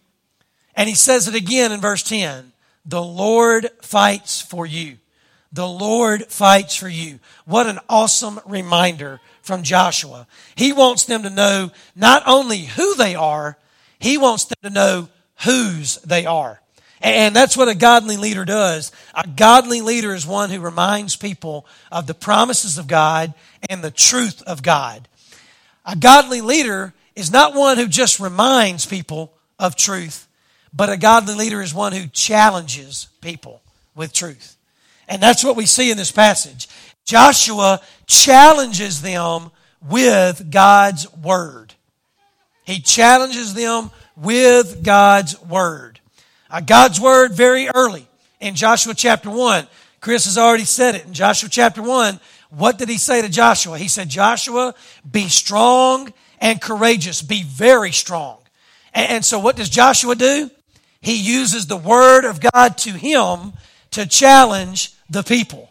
And 0.74 0.88
he 0.88 0.94
says 0.94 1.28
it 1.28 1.34
again 1.34 1.72
in 1.72 1.80
verse 1.80 2.02
10 2.02 2.52
The 2.84 3.02
Lord 3.02 3.68
fights 3.82 4.40
for 4.40 4.66
you. 4.66 4.98
The 5.52 5.68
Lord 5.68 6.26
fights 6.26 6.74
for 6.74 6.88
you. 6.88 7.18
What 7.44 7.66
an 7.66 7.78
awesome 7.88 8.40
reminder 8.46 9.20
from 9.42 9.62
Joshua. 9.62 10.26
He 10.54 10.72
wants 10.72 11.04
them 11.04 11.22
to 11.24 11.30
know 11.30 11.70
not 11.94 12.22
only 12.26 12.60
who 12.62 12.94
they 12.94 13.14
are, 13.14 13.58
he 13.98 14.16
wants 14.16 14.46
them 14.46 14.56
to 14.62 14.70
know 14.70 15.08
whose 15.44 15.96
they 15.98 16.26
are. 16.26 16.60
And 17.00 17.34
that's 17.34 17.56
what 17.56 17.68
a 17.68 17.74
godly 17.74 18.16
leader 18.16 18.44
does. 18.44 18.92
A 19.14 19.26
godly 19.26 19.80
leader 19.80 20.14
is 20.14 20.24
one 20.24 20.50
who 20.50 20.60
reminds 20.60 21.16
people 21.16 21.66
of 21.90 22.06
the 22.06 22.14
promises 22.14 22.78
of 22.78 22.86
God 22.86 23.34
and 23.68 23.82
the 23.82 23.90
truth 23.90 24.40
of 24.42 24.62
God. 24.62 25.08
A 25.84 25.96
godly 25.96 26.40
leader 26.40 26.94
is 27.16 27.32
not 27.32 27.54
one 27.54 27.76
who 27.76 27.88
just 27.88 28.20
reminds 28.20 28.86
people 28.86 29.32
of 29.58 29.74
truth, 29.74 30.28
but 30.72 30.90
a 30.90 30.96
godly 30.96 31.34
leader 31.34 31.60
is 31.60 31.74
one 31.74 31.92
who 31.92 32.06
challenges 32.06 33.08
people 33.20 33.62
with 33.96 34.12
truth. 34.12 34.56
And 35.08 35.20
that's 35.20 35.42
what 35.42 35.56
we 35.56 35.66
see 35.66 35.90
in 35.90 35.96
this 35.96 36.12
passage. 36.12 36.68
Joshua 37.04 37.80
challenges 38.06 39.02
them 39.02 39.50
with 39.84 40.50
God's 40.50 41.12
word. 41.16 41.74
He 42.64 42.78
challenges 42.78 43.54
them 43.54 43.90
with 44.16 44.84
God's 44.84 45.40
word. 45.42 46.00
Uh, 46.50 46.60
God's 46.60 47.00
word 47.00 47.32
very 47.32 47.68
early 47.68 48.06
in 48.40 48.54
Joshua 48.54 48.94
chapter 48.94 49.30
1. 49.30 49.66
Chris 50.00 50.24
has 50.24 50.36
already 50.36 50.64
said 50.64 50.94
it. 50.94 51.06
In 51.06 51.12
Joshua 51.12 51.48
chapter 51.48 51.82
1, 51.82 52.20
what 52.50 52.78
did 52.78 52.88
he 52.88 52.98
say 52.98 53.22
to 53.22 53.28
Joshua? 53.28 53.78
He 53.78 53.88
said, 53.88 54.08
Joshua, 54.08 54.74
be 55.10 55.28
strong 55.28 56.12
and 56.40 56.60
courageous. 56.60 57.22
Be 57.22 57.42
very 57.42 57.92
strong. 57.92 58.38
And, 58.92 59.10
and 59.10 59.24
so 59.24 59.38
what 59.38 59.56
does 59.56 59.68
Joshua 59.68 60.14
do? 60.14 60.50
He 61.00 61.14
uses 61.16 61.66
the 61.66 61.76
word 61.76 62.24
of 62.24 62.40
God 62.40 62.78
to 62.78 62.90
him 62.90 63.54
to 63.92 64.06
challenge 64.06 64.92
the 65.08 65.22
people. 65.22 65.70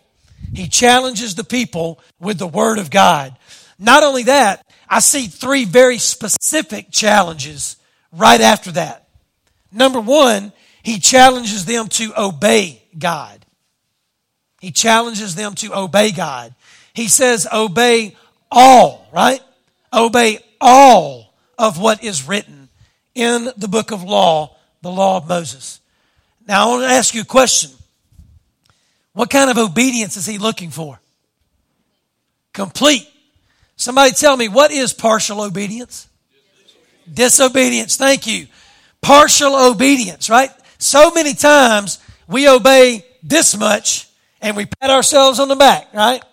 He 0.54 0.68
challenges 0.68 1.36
the 1.36 1.44
people 1.44 2.00
with 2.20 2.38
the 2.38 2.48
Word 2.48 2.78
of 2.78 2.90
God. 2.90 3.36
Not 3.80 4.04
only 4.04 4.24
that, 4.24 4.66
I 4.90 5.00
see 5.00 5.28
three 5.28 5.66
very 5.66 5.98
specific 5.98 6.92
challenges 6.92 7.78
right 8.12 8.42
after 8.42 8.72
that. 8.74 9.08
Number 9.72 10.00
one, 10.00 10.52
he 10.84 11.00
challenges 11.00 11.66
them 11.66 11.88
to 11.90 12.14
obey 12.18 12.84
God. 12.98 13.46
He 14.60 14.72
challenges 14.72 15.36
them 15.36 15.56
to 15.56 15.78
obey 15.78 16.12
God. 16.12 16.54
He 16.94 17.08
says, 17.08 17.48
obey 17.52 18.16
all, 18.52 19.08
right? 19.14 19.42
Obey 19.94 20.40
all 20.60 21.34
of 21.58 21.80
what 21.80 22.04
is 22.04 22.28
written 22.28 22.70
in 23.16 23.50
the 23.58 23.68
book 23.68 23.92
of 23.92 24.04
law, 24.04 24.56
the 24.82 24.92
law 24.92 25.18
of 25.18 25.28
Moses. 25.28 25.80
Now, 26.48 26.68
I 26.68 26.70
want 26.72 26.84
to 26.84 26.90
ask 26.90 27.14
you 27.14 27.22
a 27.22 27.26
question. 27.26 27.72
What 29.14 29.30
kind 29.30 29.50
of 29.50 29.58
obedience 29.58 30.18
is 30.18 30.26
he 30.26 30.38
looking 30.38 30.70
for? 30.70 31.00
Complete. 32.54 33.08
Somebody 33.76 34.12
tell 34.12 34.38
me, 34.38 34.48
what 34.48 34.72
is 34.72 34.94
partial 34.94 35.42
obedience? 35.42 36.08
Disobedience. 37.12 37.98
Thank 37.98 38.28
you. 38.28 38.48
Partial 39.02 39.56
obedience, 39.56 40.30
right? 40.30 40.52
So 40.78 41.12
many 41.12 41.34
times 41.34 42.00
we 42.28 42.48
obey 42.48 43.06
this 43.24 43.58
much 43.58 44.08
and 44.42 44.58
we 44.58 44.66
pat 44.66 44.90
ourselves 44.90 45.40
on 45.40 45.48
the 45.48 45.56
back, 45.56 45.94
right? 45.94 46.24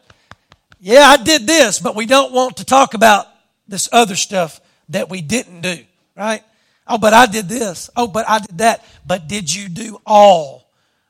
Yeah, 0.80 1.02
I 1.02 1.16
did 1.16 1.46
this, 1.46 1.78
but 1.78 1.96
we 1.96 2.06
don't 2.06 2.32
want 2.32 2.58
to 2.58 2.64
talk 2.64 2.94
about 2.94 3.26
this 3.66 3.88
other 3.92 4.16
stuff 4.16 4.60
that 4.90 5.10
we 5.10 5.20
didn't 5.20 5.60
do, 5.60 5.78
right? 6.16 6.42
Oh, 6.86 6.98
but 6.98 7.12
I 7.12 7.26
did 7.26 7.48
this. 7.48 7.90
Oh, 7.96 8.06
but 8.06 8.28
I 8.28 8.38
did 8.38 8.58
that. 8.58 8.84
But 9.06 9.28
did 9.28 9.54
you 9.54 9.68
do 9.68 10.00
all 10.06 10.68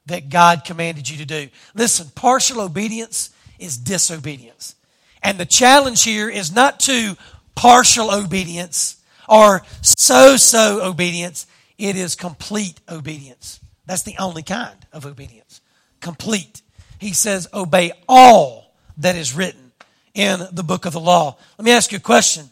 that 0.09 0.29
God 0.29 0.65
commanded 0.65 1.09
you 1.09 1.19
to 1.19 1.25
do. 1.25 1.49
Listen, 1.75 2.09
partial 2.15 2.61
obedience 2.61 3.31
is 3.59 3.79
disobedience. 3.79 4.75
And 5.23 5.39
the 5.39 5.47
challenge 5.47 6.03
here 6.03 6.29
is 6.29 6.53
not 6.53 6.81
to 6.81 7.17
partial 7.55 8.11
obedience 8.11 8.97
or 9.29 9.63
so 9.83 10.37
so 10.37 10.83
obedience, 10.83 11.47
it 11.79 11.97
is 11.97 12.15
complete 12.15 12.81
obedience. 12.89 13.61
That's 13.87 14.03
the 14.03 14.17
only 14.19 14.43
kind 14.43 14.77
of 14.93 15.07
obedience. 15.07 15.61
Complete. 16.01 16.63
He 16.99 17.13
says, 17.13 17.49
obey 17.55 17.93
all 18.09 18.75
that 18.99 19.17
is 19.17 19.35
written 19.35 19.73
in 20.15 20.41
the 20.53 20.63
book 20.63 20.85
of 20.85 20.93
the 20.93 21.01
law. 21.01 21.37
Let 21.57 21.65
me 21.65 21.73
ask 21.73 21.93
you 21.93 21.99
a 21.99 22.01
question. 22.01 22.51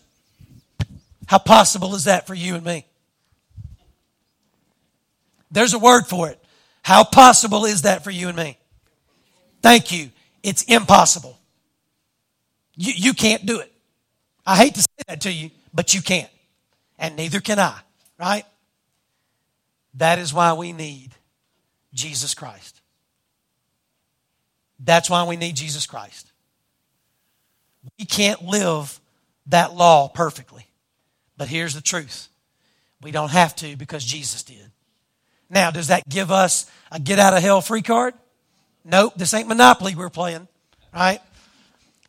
How 1.26 1.38
possible 1.38 1.95
is 1.95 2.04
that 2.04 2.26
for 2.26 2.35
you 2.35 2.54
and 2.54 2.64
me? 2.64 2.87
There's 5.50 5.75
a 5.75 5.78
word 5.78 6.06
for 6.06 6.28
it. 6.28 6.42
How 6.83 7.02
possible 7.02 7.64
is 7.64 7.83
that 7.83 8.04
for 8.04 8.11
you 8.11 8.28
and 8.28 8.37
me? 8.37 8.59
Thank 9.62 9.90
you. 9.90 10.11
It's 10.42 10.62
impossible. 10.64 11.38
You, 12.76 12.92
you 12.95 13.14
can't 13.14 13.45
do 13.45 13.59
it. 13.59 13.73
I 14.47 14.56
hate 14.56 14.75
to 14.76 14.83
say 14.83 15.02
that 15.09 15.23
to 15.23 15.33
you, 15.33 15.50
but 15.75 15.95
you 15.95 16.02
can't. 16.02 16.30
And 16.98 17.16
neither 17.16 17.40
can 17.40 17.58
I, 17.58 17.78
right? 18.18 18.44
That 19.94 20.18
is 20.18 20.32
why 20.32 20.52
we 20.54 20.72
need 20.72 21.10
Jesus 21.92 22.34
Christ. 22.34 22.80
That's 24.78 25.08
why 25.08 25.24
we 25.24 25.36
need 25.36 25.56
Jesus 25.56 25.86
Christ. 25.86 26.30
We 27.98 28.04
can't 28.04 28.42
live 28.44 29.00
that 29.46 29.74
law 29.74 30.08
perfectly. 30.08 30.66
But 31.36 31.48
here's 31.48 31.74
the 31.74 31.80
truth 31.80 32.28
we 33.00 33.10
don't 33.10 33.30
have 33.30 33.54
to 33.56 33.76
because 33.76 34.04
Jesus 34.04 34.42
did. 34.42 34.70
Now, 35.48 35.70
does 35.70 35.88
that 35.88 36.08
give 36.08 36.30
us 36.30 36.70
a 36.90 36.98
get 36.98 37.18
out 37.18 37.34
of 37.36 37.42
hell 37.42 37.60
free 37.60 37.82
card? 37.82 38.14
Nope, 38.84 39.14
this 39.16 39.34
ain't 39.34 39.48
Monopoly 39.48 39.94
we're 39.94 40.10
playing, 40.10 40.48
right? 40.94 41.20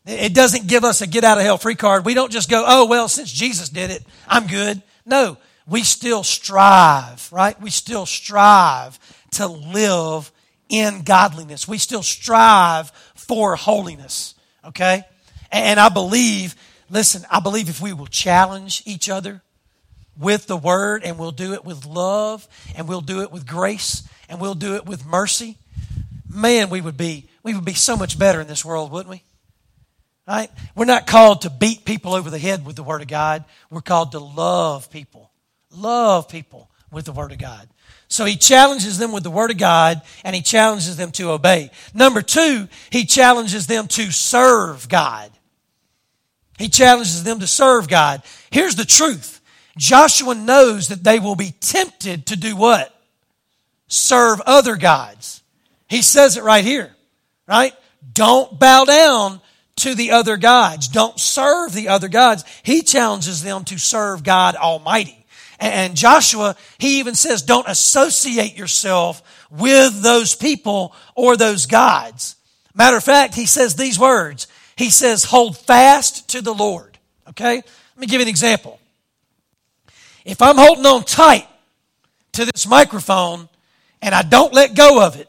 It 0.07 0.33
doesn't 0.33 0.67
give 0.67 0.85
us 0.85 1.01
a 1.01 1.07
get 1.07 1.25
out 1.25 1.37
of 1.37 1.43
hell 1.43 1.57
free 1.57 1.75
card. 1.75 2.05
We 2.05 2.13
don't 2.13 2.31
just 2.31 2.49
go, 2.49 2.63
oh, 2.65 2.85
well, 2.85 3.09
since 3.09 3.31
Jesus 3.31 3.67
did 3.67 3.91
it, 3.91 4.05
I'm 4.25 4.47
good. 4.47 4.81
No, 5.05 5.37
we 5.67 5.83
still 5.83 6.23
strive, 6.23 7.29
right? 7.31 7.59
We 7.61 7.69
still 7.69 8.05
strive 8.05 8.97
to 9.31 9.47
live 9.47 10.31
in 10.69 11.01
godliness. 11.03 11.67
We 11.67 11.77
still 11.77 12.03
strive 12.03 12.91
for 13.15 13.57
holiness, 13.57 14.35
okay? 14.63 15.03
And 15.51 15.77
I 15.77 15.89
believe, 15.89 16.55
listen, 16.89 17.25
I 17.29 17.41
believe 17.41 17.67
if 17.67 17.81
we 17.81 17.91
will 17.91 18.07
challenge 18.07 18.83
each 18.85 19.09
other 19.09 19.41
with 20.17 20.47
the 20.47 20.57
word 20.57 21.03
and 21.03 21.19
we'll 21.19 21.31
do 21.31 21.53
it 21.53 21.65
with 21.65 21.85
love 21.85 22.47
and 22.75 22.87
we'll 22.87 23.01
do 23.01 23.21
it 23.21 23.31
with 23.31 23.45
grace 23.45 24.07
and 24.29 24.39
we'll 24.39 24.55
do 24.55 24.75
it 24.75 24.85
with 24.85 25.05
mercy, 25.05 25.57
man, 26.29 26.69
we 26.69 26.79
would 26.79 26.97
be 26.97 27.27
we 27.43 27.53
would 27.53 27.65
be 27.65 27.73
so 27.73 27.95
much 27.95 28.17
better 28.17 28.41
in 28.41 28.47
this 28.47 28.65
world, 28.65 28.91
wouldn't 28.91 29.09
we? 29.09 29.23
Right? 30.27 30.51
We're 30.75 30.85
not 30.85 31.07
called 31.07 31.43
to 31.43 31.49
beat 31.49 31.85
people 31.85 32.13
over 32.13 32.29
the 32.29 32.37
head 32.37 32.65
with 32.65 32.75
the 32.75 32.83
word 32.83 33.01
of 33.01 33.07
God. 33.07 33.45
We're 33.69 33.81
called 33.81 34.11
to 34.11 34.19
love 34.19 34.91
people. 34.91 35.31
Love 35.71 36.27
people 36.27 36.69
with 36.91 37.05
the 37.05 37.13
word 37.13 37.31
of 37.31 37.37
God. 37.37 37.69
So 38.09 38.25
he 38.25 38.35
challenges 38.35 38.97
them 38.97 39.11
with 39.11 39.23
the 39.23 39.31
word 39.31 39.51
of 39.51 39.57
God 39.57 40.01
and 40.23 40.35
he 40.35 40.41
challenges 40.41 40.97
them 40.97 41.11
to 41.11 41.31
obey. 41.31 41.71
Number 41.93 42.21
two, 42.21 42.67
he 42.89 43.05
challenges 43.05 43.67
them 43.67 43.87
to 43.89 44.11
serve 44.11 44.87
God. 44.89 45.31
He 46.57 46.69
challenges 46.69 47.23
them 47.23 47.39
to 47.39 47.47
serve 47.47 47.87
God. 47.87 48.23
Here's 48.49 48.75
the 48.75 48.85
truth. 48.85 49.41
Joshua 49.77 50.33
knows 50.35 50.87
that 50.87 51.03
they 51.03 51.19
will 51.19 51.35
be 51.35 51.53
tempted 51.59 52.25
to 52.27 52.35
do 52.35 52.55
what? 52.55 52.93
Serve 53.87 54.41
other 54.45 54.75
gods. 54.75 55.43
He 55.87 56.01
says 56.01 56.35
it 56.35 56.43
right 56.43 56.65
here, 56.65 56.95
right? 57.47 57.73
Don't 58.13 58.59
bow 58.59 58.85
down 58.85 59.41
to 59.77 59.95
the 59.95 60.11
other 60.11 60.37
gods. 60.37 60.87
Don't 60.87 61.19
serve 61.19 61.73
the 61.73 61.87
other 61.87 62.07
gods. 62.07 62.43
He 62.63 62.81
challenges 62.81 63.41
them 63.41 63.63
to 63.65 63.77
serve 63.77 64.23
God 64.23 64.55
Almighty. 64.55 65.25
And 65.59 65.95
Joshua, 65.95 66.55
he 66.77 66.99
even 66.99 67.15
says, 67.15 67.41
don't 67.41 67.67
associate 67.67 68.57
yourself 68.57 69.23
with 69.49 70.01
those 70.01 70.35
people 70.35 70.93
or 71.15 71.35
those 71.35 71.65
gods. 71.65 72.35
Matter 72.75 72.97
of 72.97 73.03
fact, 73.03 73.33
he 73.33 73.47
says 73.47 73.75
these 73.75 73.97
words. 73.97 74.47
He 74.75 74.91
says, 74.91 75.23
hold 75.23 75.57
fast 75.57 76.29
to 76.29 76.41
the 76.41 76.53
Lord. 76.53 76.97
Okay? 77.29 77.55
Let 77.55 77.97
me 77.97 78.05
give 78.05 78.19
you 78.19 78.25
an 78.25 78.29
example. 78.29 78.79
If 80.25 80.41
I'm 80.41 80.57
holding 80.57 80.85
on 80.85 81.03
tight 81.03 81.47
to 82.33 82.45
this 82.45 82.67
microphone 82.67 83.49
and 84.01 84.13
I 84.13 84.21
don't 84.21 84.53
let 84.53 84.75
go 84.75 85.03
of 85.03 85.19
it, 85.19 85.27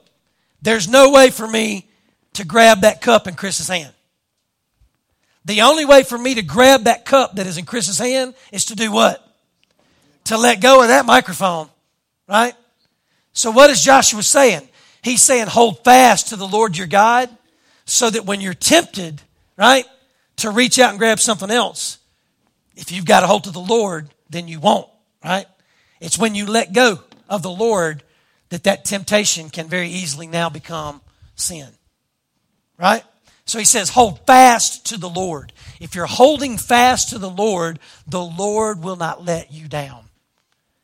there's 0.61 0.89
no 0.89 1.11
way 1.11 1.31
for 1.31 1.47
me 1.47 1.87
to 2.35 2.45
grab 2.45 2.83
that 2.83 3.01
cup 3.01 3.27
in 3.27 3.35
Chris's 3.35 3.69
hand. 3.69 3.93
The 5.49 5.63
only 5.63 5.87
way 5.87 6.03
for 6.03 6.19
me 6.19 6.35
to 6.35 6.43
grab 6.43 6.85
that 6.85 7.07
cup 7.07 7.37
that 7.37 7.47
is 7.47 7.57
in 7.57 7.65
Chris's 7.65 7.99
hand 7.99 8.35
is 8.53 8.67
to 8.67 8.77
do 8.77 8.93
what? 8.93 9.27
To 10.25 10.37
let 10.37 10.61
go 10.61 10.83
of 10.83 10.89
that 10.89 11.07
microphone, 11.07 11.71
right? 12.29 12.53
So 13.33 13.51
what 13.51 13.71
is 13.71 13.83
Joshua 13.83 14.23
saying? 14.23 14.69
He's 15.03 15.23
saying, 15.23 15.47
hold 15.47 15.83
fast 15.85 16.29
to 16.29 16.37
the 16.37 16.47
Lord 16.47 16.77
your 16.77 16.87
God 16.87 17.31
so 17.87 18.11
that 18.11 18.27
when 18.27 18.43
you're 18.43 18.53
tempted, 18.53 19.23
right, 19.57 19.87
to 20.37 20.51
reach 20.51 20.79
out 20.79 20.91
and 20.91 20.99
grab 20.99 21.19
something 21.19 21.51
else, 21.51 21.97
if 22.77 22.93
you've 22.93 23.07
got 23.07 23.23
a 23.23 23.27
hold 23.27 23.47
of 23.47 23.55
the 23.55 23.59
Lord, 23.59 24.11
then 24.29 24.49
you 24.49 24.61
won't, 24.61 24.91
right? 25.25 25.47
It's 25.99 26.19
when 26.19 26.35
you 26.35 26.45
let 26.45 26.75
go 26.75 26.99
of 27.27 27.41
the 27.41 27.49
Lord 27.49 28.03
that 28.51 28.65
that 28.65 28.85
temptation 28.85 29.49
can 29.49 29.67
very 29.67 29.89
easily 29.89 30.27
now 30.27 30.51
become 30.51 31.01
sin, 31.37 31.69
right? 32.79 33.03
So 33.49 33.59
he 33.59 33.65
says, 33.65 33.89
hold 33.89 34.27
fast 34.27 34.85
to 34.87 34.99
the 34.99 35.09
Lord. 35.09 35.55
if 35.81 35.95
you're 35.95 36.05
holding 36.05 36.59
fast 36.59 37.09
to 37.11 37.19
the 37.19 37.31
Lord, 37.31 37.79
the 38.07 38.23
Lord 38.23 38.83
will 38.83 38.97
not 38.97 39.25
let 39.25 39.51
you 39.51 39.69
down. 39.69 40.05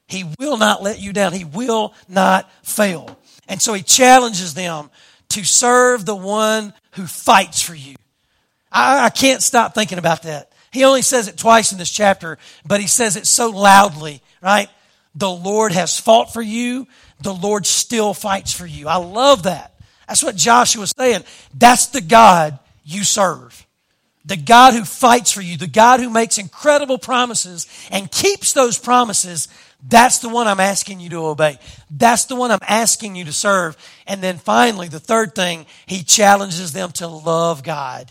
He 0.08 0.24
will 0.38 0.56
not 0.56 0.82
let 0.82 0.98
you 0.98 1.12
down. 1.12 1.34
He 1.34 1.44
will 1.44 1.92
not 2.08 2.50
fail. 2.62 3.18
And 3.48 3.60
so 3.60 3.74
he 3.74 3.82
challenges 3.82 4.54
them 4.54 4.90
to 5.30 5.44
serve 5.44 6.06
the 6.06 6.16
one 6.16 6.72
who 6.92 7.06
fights 7.06 7.60
for 7.60 7.74
you. 7.74 7.96
I, 8.72 9.06
I, 9.06 9.10
can't 9.10 9.42
stop 9.42 9.74
thinking 9.74 9.98
about 9.98 10.22
that. 10.22 10.50
He 10.70 10.84
only 10.84 11.02
says 11.02 11.28
it 11.28 11.36
twice 11.36 11.70
in 11.70 11.76
this 11.76 11.90
chapter, 11.90 12.38
but 12.64 12.80
he 12.80 12.86
says 12.86 13.16
it 13.16 13.26
so 13.26 13.50
loudly, 13.50 14.22
right? 14.40 14.70
The 15.14 15.30
Lord 15.30 15.72
has 15.72 16.00
fought 16.00 16.32
for 16.32 16.42
you. 16.42 16.88
The 17.20 17.34
Lord 17.34 17.66
still 17.66 18.14
fights 18.14 18.54
for 18.54 18.66
you. 18.66 18.88
I 18.88 18.96
love 18.96 19.42
that. 19.42 19.73
That's 20.08 20.22
what 20.22 20.36
Joshua's 20.36 20.94
saying. 20.96 21.24
That's 21.52 21.86
the 21.86 22.00
God 22.00 22.58
you 22.84 23.04
serve. 23.04 23.66
The 24.26 24.36
God 24.36 24.72
who 24.72 24.84
fights 24.84 25.32
for 25.32 25.42
you, 25.42 25.58
the 25.58 25.66
God 25.66 26.00
who 26.00 26.08
makes 26.08 26.38
incredible 26.38 26.98
promises 26.98 27.66
and 27.90 28.10
keeps 28.10 28.54
those 28.54 28.78
promises 28.78 29.48
that's 29.86 30.18
the 30.18 30.30
one 30.30 30.46
I'm 30.46 30.60
asking 30.60 31.00
you 31.00 31.10
to 31.10 31.26
obey. 31.26 31.58
That's 31.90 32.24
the 32.24 32.36
one 32.36 32.50
I'm 32.50 32.58
asking 32.62 33.16
you 33.16 33.26
to 33.26 33.32
serve. 33.32 33.76
And 34.06 34.22
then 34.22 34.38
finally, 34.38 34.88
the 34.88 35.00
third 35.00 35.34
thing, 35.34 35.66
he 35.84 36.02
challenges 36.02 36.72
them 36.72 36.90
to 36.92 37.06
love 37.06 37.62
God. 37.62 38.10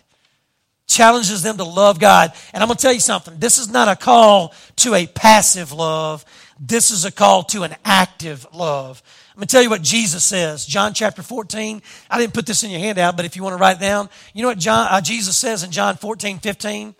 Challenges 0.85 1.41
them 1.41 1.57
to 1.57 1.63
love 1.63 1.99
God. 1.99 2.31
And 2.53 2.61
I'm 2.61 2.67
going 2.67 2.77
to 2.77 2.81
tell 2.81 2.93
you 2.93 2.99
something. 2.99 3.39
This 3.39 3.57
is 3.57 3.69
not 3.69 3.87
a 3.87 3.95
call 3.95 4.53
to 4.77 4.93
a 4.93 5.07
passive 5.07 5.71
love. 5.71 6.23
This 6.59 6.91
is 6.91 7.05
a 7.05 7.11
call 7.11 7.43
to 7.45 7.63
an 7.63 7.75
active 7.83 8.45
love. 8.53 9.01
I'm 9.33 9.39
going 9.39 9.47
to 9.47 9.51
tell 9.51 9.63
you 9.63 9.69
what 9.71 9.81
Jesus 9.81 10.23
says. 10.23 10.63
John 10.63 10.93
chapter 10.93 11.23
14. 11.23 11.81
I 12.07 12.19
didn't 12.19 12.35
put 12.35 12.45
this 12.45 12.63
in 12.63 12.69
your 12.69 12.79
handout, 12.79 13.15
but 13.15 13.25
if 13.25 13.35
you 13.35 13.41
want 13.41 13.57
to 13.57 13.57
write 13.61 13.77
it 13.77 13.79
down, 13.79 14.09
you 14.33 14.43
know 14.43 14.49
what 14.49 14.59
John, 14.59 14.87
uh, 14.91 15.01
Jesus 15.01 15.35
says 15.35 15.63
in 15.63 15.71
John 15.71 15.95
14, 15.95 16.37
15? 16.37 16.93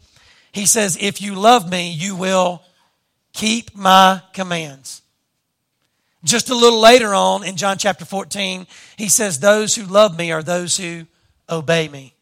He 0.52 0.66
says, 0.66 0.98
if 1.00 1.22
you 1.22 1.36
love 1.36 1.70
me, 1.70 1.92
you 1.92 2.16
will 2.16 2.64
keep 3.34 3.76
my 3.76 4.20
commands. 4.34 5.04
Just 6.24 6.50
a 6.50 6.56
little 6.56 6.80
later 6.80 7.14
on 7.14 7.44
in 7.44 7.56
John 7.56 7.78
chapter 7.78 8.06
14, 8.06 8.66
he 8.98 9.10
says, 9.10 9.40
Those 9.40 9.76
who 9.76 9.84
love 9.84 10.18
me 10.18 10.32
are 10.32 10.42
those 10.42 10.78
who 10.78 11.06
obey 11.50 11.88
me. 11.88 12.14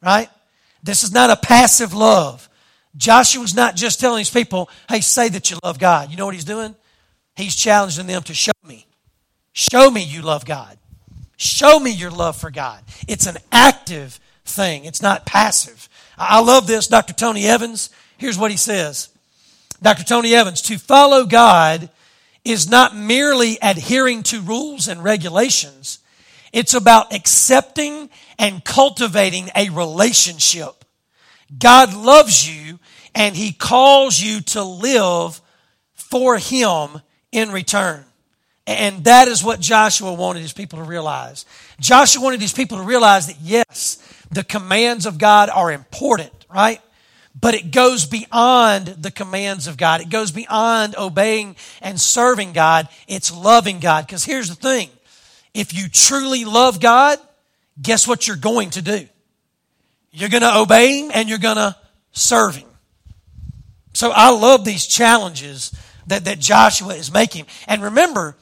Right? 0.00 0.28
This 0.82 1.02
is 1.02 1.12
not 1.12 1.30
a 1.30 1.36
passive 1.36 1.94
love. 1.94 2.48
Joshua's 2.96 3.54
not 3.54 3.74
just 3.74 3.98
telling 3.98 4.18
these 4.18 4.30
people, 4.30 4.68
hey, 4.88 5.00
say 5.00 5.28
that 5.30 5.50
you 5.50 5.58
love 5.64 5.78
God. 5.78 6.10
You 6.10 6.16
know 6.16 6.26
what 6.26 6.34
he's 6.34 6.44
doing? 6.44 6.76
He's 7.36 7.56
challenging 7.56 8.06
them 8.06 8.22
to 8.22 8.34
show 8.34 8.52
me. 8.66 8.86
Show 9.52 9.90
me 9.90 10.02
you 10.02 10.22
love 10.22 10.44
God. 10.44 10.78
Show 11.36 11.78
me 11.80 11.90
your 11.90 12.10
love 12.10 12.36
for 12.36 12.50
God. 12.50 12.82
It's 13.08 13.26
an 13.26 13.38
active 13.50 14.20
thing, 14.44 14.84
it's 14.84 15.02
not 15.02 15.26
passive. 15.26 15.88
I 16.16 16.40
love 16.40 16.66
this. 16.66 16.86
Dr. 16.86 17.12
Tony 17.12 17.46
Evans, 17.46 17.90
here's 18.18 18.38
what 18.38 18.50
he 18.50 18.56
says 18.56 19.08
Dr. 19.82 20.04
Tony 20.04 20.34
Evans, 20.34 20.62
to 20.62 20.78
follow 20.78 21.24
God 21.24 21.90
is 22.44 22.68
not 22.68 22.94
merely 22.94 23.58
adhering 23.62 24.22
to 24.24 24.40
rules 24.40 24.86
and 24.86 25.02
regulations. 25.02 25.98
It's 26.52 26.74
about 26.74 27.12
accepting 27.12 28.10
and 28.38 28.64
cultivating 28.64 29.50
a 29.56 29.70
relationship. 29.70 30.84
God 31.58 31.94
loves 31.94 32.48
you 32.48 32.78
and 33.14 33.34
he 33.34 33.52
calls 33.52 34.20
you 34.20 34.40
to 34.40 34.62
live 34.62 35.40
for 35.94 36.38
him 36.38 37.00
in 37.34 37.50
return. 37.50 38.04
And 38.66 39.04
that 39.04 39.28
is 39.28 39.44
what 39.44 39.60
Joshua 39.60 40.14
wanted 40.14 40.40
his 40.40 40.54
people 40.54 40.78
to 40.78 40.84
realize. 40.84 41.44
Joshua 41.80 42.22
wanted 42.22 42.40
his 42.40 42.54
people 42.54 42.78
to 42.78 42.84
realize 42.84 43.26
that 43.26 43.36
yes, 43.42 43.98
the 44.30 44.44
commands 44.44 45.04
of 45.04 45.18
God 45.18 45.50
are 45.50 45.70
important, 45.70 46.32
right? 46.48 46.80
but 47.38 47.54
it 47.54 47.72
goes 47.72 48.06
beyond 48.06 48.86
the 48.86 49.10
commands 49.10 49.66
of 49.66 49.76
God. 49.76 50.00
It 50.00 50.08
goes 50.08 50.30
beyond 50.30 50.94
obeying 50.96 51.56
and 51.82 52.00
serving 52.00 52.52
God. 52.52 52.88
It's 53.08 53.34
loving 53.34 53.80
God. 53.80 54.06
Because 54.06 54.24
here's 54.24 54.48
the 54.48 54.54
thing 54.54 54.88
if 55.52 55.74
you 55.74 55.88
truly 55.88 56.44
love 56.44 56.80
God, 56.80 57.18
guess 57.80 58.06
what 58.06 58.28
you're 58.28 58.36
going 58.36 58.70
to 58.70 58.82
do? 58.82 59.08
You're 60.12 60.28
going 60.28 60.42
to 60.42 60.58
obey 60.58 61.00
Him 61.00 61.10
and 61.12 61.28
you're 61.28 61.38
going 61.38 61.56
to 61.56 61.76
serve 62.12 62.56
Him. 62.56 62.68
So 63.94 64.12
I 64.14 64.30
love 64.30 64.64
these 64.64 64.86
challenges 64.86 65.72
that, 66.06 66.24
that 66.24 66.38
Joshua 66.38 66.94
is 66.94 67.12
making. 67.12 67.46
And 67.66 67.82
remember, 67.82 68.36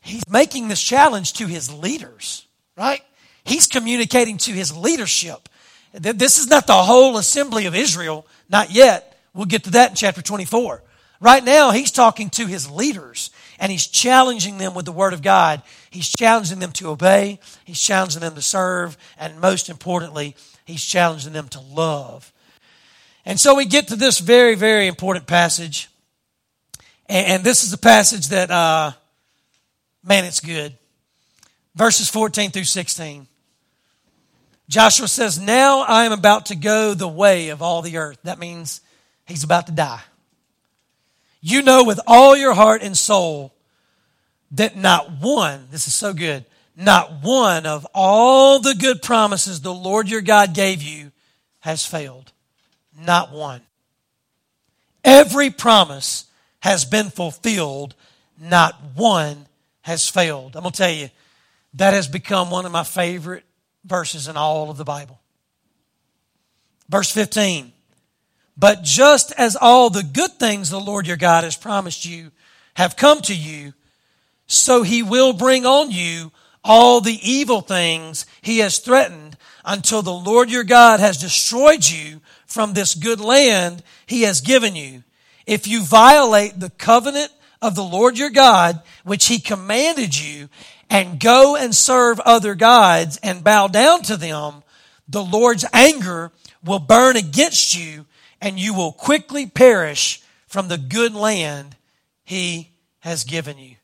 he's 0.00 0.28
making 0.28 0.68
this 0.68 0.82
challenge 0.82 1.34
to 1.34 1.46
his 1.46 1.72
leaders, 1.72 2.46
right? 2.76 3.02
He's 3.44 3.66
communicating 3.66 4.38
to 4.38 4.52
his 4.52 4.76
leadership. 4.76 5.48
This 5.92 6.38
is 6.38 6.48
not 6.48 6.66
the 6.66 6.74
whole 6.74 7.16
assembly 7.16 7.66
of 7.66 7.74
Israel 7.74 8.26
not 8.48 8.70
yet. 8.70 9.16
We'll 9.34 9.46
get 9.46 9.64
to 9.64 9.70
that 9.72 9.90
in 9.90 9.96
chapter 9.96 10.22
24. 10.22 10.82
Right 11.20 11.44
now, 11.44 11.72
he's 11.72 11.90
talking 11.90 12.30
to 12.30 12.46
his 12.46 12.70
leaders 12.70 13.30
and 13.58 13.72
he's 13.72 13.86
challenging 13.86 14.58
them 14.58 14.74
with 14.74 14.84
the 14.84 14.92
word 14.92 15.12
of 15.12 15.22
God. 15.22 15.62
He's 15.90 16.08
challenging 16.08 16.60
them 16.60 16.72
to 16.72 16.88
obey, 16.88 17.40
he's 17.64 17.80
challenging 17.80 18.20
them 18.20 18.34
to 18.34 18.42
serve, 18.42 18.96
and 19.18 19.40
most 19.40 19.68
importantly, 19.68 20.36
he's 20.64 20.84
challenging 20.84 21.32
them 21.32 21.48
to 21.48 21.60
love. 21.60 22.32
And 23.24 23.38
so 23.38 23.54
we 23.54 23.64
get 23.64 23.88
to 23.88 23.96
this 23.96 24.20
very, 24.20 24.54
very 24.54 24.86
important 24.86 25.26
passage. 25.26 25.88
And 27.08 27.42
this 27.42 27.64
is 27.64 27.72
a 27.72 27.78
passage 27.78 28.28
that, 28.28 28.50
uh, 28.50 28.92
man, 30.04 30.24
it's 30.24 30.40
good. 30.40 30.74
Verses 31.74 32.10
14 32.10 32.50
through 32.50 32.64
16. 32.64 33.26
Joshua 34.68 35.08
says, 35.08 35.38
Now 35.38 35.80
I 35.80 36.04
am 36.04 36.12
about 36.12 36.46
to 36.46 36.56
go 36.56 36.92
the 36.92 37.08
way 37.08 37.48
of 37.48 37.62
all 37.62 37.80
the 37.80 37.96
earth. 37.96 38.18
That 38.24 38.38
means 38.38 38.82
he's 39.26 39.44
about 39.44 39.66
to 39.66 39.72
die. 39.72 40.02
You 41.40 41.62
know 41.62 41.84
with 41.84 42.00
all 42.06 42.36
your 42.36 42.52
heart 42.52 42.82
and 42.82 42.96
soul 42.96 43.54
that 44.50 44.76
not 44.76 45.10
one, 45.20 45.68
this 45.70 45.86
is 45.86 45.94
so 45.94 46.12
good, 46.12 46.44
not 46.76 47.22
one 47.22 47.64
of 47.64 47.86
all 47.94 48.58
the 48.58 48.74
good 48.74 49.00
promises 49.00 49.60
the 49.60 49.72
Lord 49.72 50.10
your 50.10 50.20
God 50.20 50.54
gave 50.54 50.82
you 50.82 51.12
has 51.60 51.86
failed. 51.86 52.32
Not 52.98 53.32
one. 53.32 53.62
Every 55.04 55.50
promise 55.50 56.27
has 56.60 56.84
been 56.84 57.10
fulfilled, 57.10 57.94
not 58.40 58.74
one 58.94 59.46
has 59.82 60.08
failed. 60.08 60.56
I'm 60.56 60.62
going 60.62 60.72
to 60.72 60.78
tell 60.78 60.90
you, 60.90 61.10
that 61.74 61.94
has 61.94 62.08
become 62.08 62.50
one 62.50 62.66
of 62.66 62.72
my 62.72 62.84
favorite 62.84 63.44
verses 63.84 64.28
in 64.28 64.36
all 64.36 64.70
of 64.70 64.76
the 64.76 64.84
Bible. 64.84 65.20
Verse 66.88 67.10
15. 67.10 67.72
But 68.56 68.82
just 68.82 69.32
as 69.38 69.56
all 69.56 69.88
the 69.88 70.02
good 70.02 70.32
things 70.32 70.70
the 70.70 70.80
Lord 70.80 71.06
your 71.06 71.16
God 71.16 71.44
has 71.44 71.56
promised 71.56 72.04
you 72.04 72.32
have 72.74 72.96
come 72.96 73.20
to 73.22 73.34
you, 73.34 73.72
so 74.46 74.82
he 74.82 75.02
will 75.02 75.32
bring 75.32 75.64
on 75.64 75.90
you 75.90 76.32
all 76.64 77.00
the 77.00 77.18
evil 77.22 77.60
things 77.60 78.26
he 78.42 78.58
has 78.58 78.78
threatened 78.78 79.36
until 79.64 80.02
the 80.02 80.12
Lord 80.12 80.50
your 80.50 80.64
God 80.64 80.98
has 80.98 81.18
destroyed 81.18 81.86
you 81.86 82.20
from 82.46 82.72
this 82.72 82.94
good 82.94 83.20
land 83.20 83.82
he 84.06 84.22
has 84.22 84.40
given 84.40 84.74
you. 84.74 85.04
If 85.48 85.66
you 85.66 85.82
violate 85.82 86.60
the 86.60 86.68
covenant 86.68 87.32
of 87.62 87.74
the 87.74 87.82
Lord 87.82 88.18
your 88.18 88.28
God, 88.28 88.82
which 89.02 89.28
he 89.28 89.40
commanded 89.40 90.16
you, 90.16 90.50
and 90.90 91.18
go 91.18 91.56
and 91.56 91.74
serve 91.74 92.20
other 92.20 92.54
gods 92.54 93.18
and 93.22 93.42
bow 93.42 93.66
down 93.66 94.02
to 94.02 94.18
them, 94.18 94.62
the 95.08 95.24
Lord's 95.24 95.64
anger 95.72 96.32
will 96.62 96.78
burn 96.78 97.16
against 97.16 97.74
you 97.74 98.04
and 98.42 98.60
you 98.60 98.74
will 98.74 98.92
quickly 98.92 99.46
perish 99.46 100.22
from 100.46 100.68
the 100.68 100.76
good 100.76 101.14
land 101.14 101.76
he 102.24 102.70
has 103.00 103.24
given 103.24 103.56
you. 103.58 103.76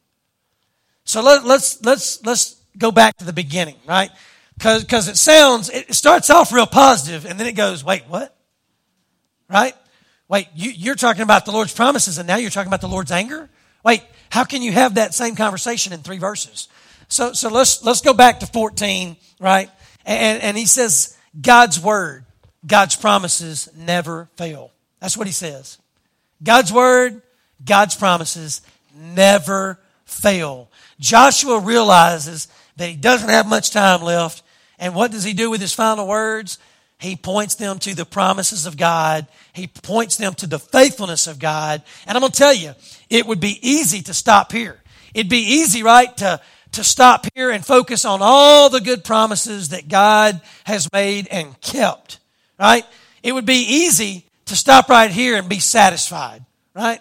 So 1.04 1.22
let, 1.22 1.38
us 1.38 1.46
let's, 1.46 1.84
let's, 1.84 2.26
let's 2.26 2.60
go 2.76 2.92
back 2.92 3.16
to 3.18 3.24
the 3.24 3.32
beginning, 3.32 3.76
right? 3.88 4.10
Cause, 4.60 4.84
cause 4.84 5.08
it 5.08 5.16
sounds, 5.16 5.70
it 5.70 5.94
starts 5.94 6.28
off 6.28 6.52
real 6.52 6.66
positive 6.66 7.24
and 7.24 7.40
then 7.40 7.46
it 7.46 7.52
goes, 7.52 7.82
wait, 7.82 8.02
what? 8.06 8.36
Right? 9.48 9.74
Wait, 10.28 10.48
you, 10.54 10.70
you're 10.70 10.94
talking 10.94 11.22
about 11.22 11.44
the 11.44 11.52
Lord's 11.52 11.74
promises 11.74 12.18
and 12.18 12.26
now 12.26 12.36
you're 12.36 12.50
talking 12.50 12.68
about 12.68 12.80
the 12.80 12.88
Lord's 12.88 13.10
anger? 13.10 13.48
Wait, 13.84 14.02
how 14.30 14.44
can 14.44 14.62
you 14.62 14.72
have 14.72 14.94
that 14.94 15.14
same 15.14 15.36
conversation 15.36 15.92
in 15.92 16.00
three 16.00 16.18
verses? 16.18 16.68
So, 17.08 17.32
so 17.32 17.50
let's, 17.50 17.84
let's 17.84 18.00
go 18.00 18.14
back 18.14 18.40
to 18.40 18.46
14, 18.46 19.16
right? 19.40 19.70
And, 20.06 20.42
and 20.42 20.56
he 20.56 20.66
says, 20.66 21.16
God's 21.38 21.78
word, 21.80 22.24
God's 22.66 22.96
promises 22.96 23.68
never 23.76 24.28
fail. 24.36 24.72
That's 25.00 25.16
what 25.16 25.26
he 25.26 25.32
says. 25.32 25.78
God's 26.42 26.72
word, 26.72 27.22
God's 27.64 27.94
promises 27.94 28.62
never 28.96 29.78
fail. 30.04 30.70
Joshua 30.98 31.60
realizes 31.60 32.48
that 32.76 32.88
he 32.88 32.96
doesn't 32.96 33.28
have 33.28 33.46
much 33.46 33.70
time 33.70 34.02
left. 34.02 34.42
And 34.78 34.94
what 34.94 35.10
does 35.10 35.24
he 35.24 35.32
do 35.32 35.50
with 35.50 35.60
his 35.60 35.74
final 35.74 36.06
words? 36.06 36.58
He 37.04 37.16
points 37.16 37.54
them 37.54 37.78
to 37.80 37.94
the 37.94 38.04
promises 38.04 38.66
of 38.66 38.76
God. 38.76 39.26
He 39.52 39.66
points 39.66 40.16
them 40.16 40.34
to 40.34 40.46
the 40.46 40.58
faithfulness 40.58 41.26
of 41.26 41.38
God. 41.38 41.82
And 42.06 42.16
I'm 42.16 42.20
going 42.20 42.32
to 42.32 42.38
tell 42.38 42.54
you, 42.54 42.74
it 43.10 43.26
would 43.26 43.40
be 43.40 43.58
easy 43.62 44.02
to 44.02 44.14
stop 44.14 44.52
here. 44.52 44.80
It'd 45.14 45.30
be 45.30 45.60
easy, 45.60 45.82
right, 45.82 46.14
to, 46.16 46.40
to 46.72 46.82
stop 46.82 47.26
here 47.34 47.50
and 47.50 47.64
focus 47.64 48.04
on 48.04 48.20
all 48.22 48.70
the 48.70 48.80
good 48.80 49.04
promises 49.04 49.68
that 49.68 49.88
God 49.88 50.40
has 50.64 50.90
made 50.92 51.28
and 51.28 51.60
kept, 51.60 52.18
right? 52.58 52.84
it 53.24 53.32
would 53.32 53.46
be 53.46 53.64
easy 53.66 54.26
to 54.44 54.54
stop 54.54 54.88
right 54.90 55.10
here 55.10 55.36
and 55.36 55.48
be 55.48 55.58
satisfied, 55.58 56.44
right? 56.74 57.00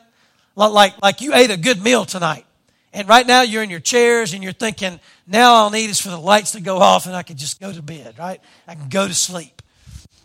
Like, 0.55 0.93
like 1.03 1.19
you 1.19 1.35
ate 1.35 1.51
a 1.51 1.57
good 1.57 1.83
meal 1.83 2.05
tonight. 2.05 2.45
And 2.93 3.09
right 3.09 3.27
now 3.27 3.41
you're 3.41 3.61
in 3.61 3.69
your 3.69 3.81
chairs 3.81 4.33
and 4.33 4.41
you're 4.41 4.53
thinking, 4.53 4.99
now 5.27 5.51
all 5.51 5.69
I 5.69 5.73
need 5.73 5.89
is 5.89 5.99
for 5.99 6.09
the 6.09 6.17
lights 6.17 6.51
to 6.53 6.61
go 6.61 6.77
off 6.77 7.07
and 7.07 7.15
I 7.15 7.23
can 7.23 7.35
just 7.35 7.59
go 7.59 7.73
to 7.73 7.81
bed, 7.81 8.15
right? 8.17 8.39
I 8.67 8.75
can 8.75 8.87
go 8.87 9.05
to 9.05 9.13
sleep, 9.13 9.61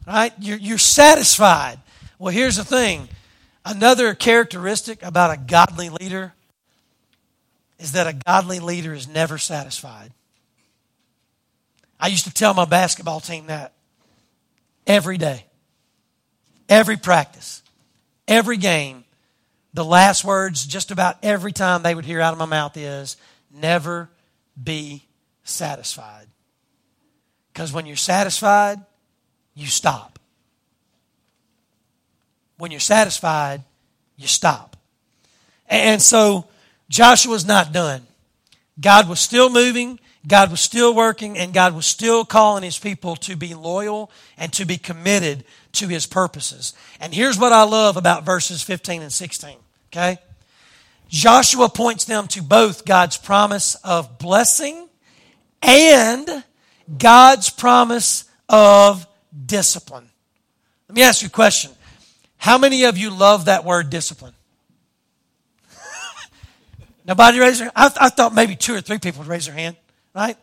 right? 0.09 0.33
You're, 0.41 0.59
you're 0.59 0.79
satisfied. 0.79 1.79
Well, 2.19 2.33
here's 2.33 2.57
the 2.57 2.65
thing 2.65 3.09
another 3.65 4.15
characteristic 4.15 5.03
about 5.03 5.31
a 5.31 5.37
godly 5.37 5.91
leader 5.91 6.33
is 7.79 7.93
that 7.93 8.07
a 8.07 8.13
godly 8.13 8.59
leader 8.59 8.95
is 8.95 9.07
never 9.07 9.39
satisfied. 9.39 10.13
I 12.01 12.09
used 12.09 12.25
to 12.25 12.33
tell 12.33 12.55
my 12.55 12.65
basketball 12.65 13.21
team 13.21 13.47
that 13.47 13.75
every 14.87 15.19
day, 15.19 15.45
every 16.69 16.97
practice, 16.97 17.63
every 18.27 18.57
game. 18.57 19.05
The 19.75 19.85
last 19.85 20.25
words, 20.25 20.65
just 20.65 20.91
about 20.91 21.19
every 21.23 21.53
time 21.53 21.83
they 21.83 21.95
would 21.95 22.07
hear 22.07 22.21
out 22.21 22.33
of 22.33 22.39
my 22.39 22.47
mouth, 22.47 22.77
is 22.77 23.17
never 23.53 24.09
be 24.61 25.07
satisfied. 25.45 26.27
Because 27.53 27.73
when 27.73 27.87
you're 27.87 27.97
satisfied, 27.97 28.79
you 29.59 29.67
stop. 29.67 30.21
When 32.59 32.71
you're 32.71 32.79
satisfied, 32.79 33.65
you 34.17 34.29
stop. 34.29 34.77
And 35.69 36.01
so 36.01 36.47
Joshua's 36.89 37.45
not 37.45 37.73
done. 37.73 38.03
God 38.81 39.09
was 39.09 39.19
still 39.19 39.51
moving, 39.51 39.99
God 40.27 40.53
was 40.53 40.61
still 40.61 40.95
working, 40.95 41.37
and 41.37 41.53
God 41.53 41.75
was 41.75 41.87
still 41.87 42.25
calling 42.25 42.63
his 42.63 42.79
people 42.79 43.17
to 43.17 43.35
be 43.35 43.55
loyal 43.55 44.13
and 44.37 44.53
to 44.53 44.65
be 44.65 44.79
committed 44.79 45.45
to 45.73 45.89
his 45.89 46.07
purposes. 46.07 46.73
And 47.01 47.13
here's 47.13 47.37
what 47.37 47.53
I 47.53 47.65
love 47.65 47.97
about 47.97 48.25
verses 48.25 48.63
15 48.63 49.03
and 49.03 49.13
16. 49.13 49.57
Okay? 49.91 50.19
Joshua 51.09 51.69
points 51.69 52.05
them 52.05 52.29
to 52.29 52.43
both 52.43 52.85
God's 52.85 53.17
promise 53.17 53.75
of 53.83 54.19
blessing 54.19 54.89
and 55.63 56.45
God's 56.97 57.51
promise 57.51 58.25
of 58.49 59.05
discipline. 59.47 60.09
Let 60.89 60.95
me 60.95 61.03
ask 61.03 61.23
you 61.23 61.29
a 61.29 61.31
question. 61.31 61.71
How 62.39 62.57
many 62.59 62.85
of 62.85 62.97
you 62.97 63.11
love 63.11 63.47
that 63.47 63.65
word 63.65 63.91
discipline? 63.91 64.35
Nobody 67.05 67.41
raised 67.41 67.61
their 67.61 67.73
I, 67.75 67.91
I 68.01 68.09
thought 68.09 68.35
maybe 68.35 68.57
two 68.57 68.75
or 68.75 68.81
three 68.81 68.99
people 68.99 69.21
would 69.21 69.29
raise 69.29 69.47
their 69.47 69.55
hand, 69.55 69.77
right? 70.15 70.37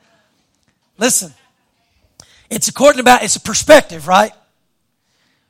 Listen, 0.98 1.34
it's 2.50 2.68
according 2.68 3.00
about, 3.00 3.24
it's 3.24 3.36
a 3.36 3.42
perspective, 3.42 4.08
right? 4.08 4.32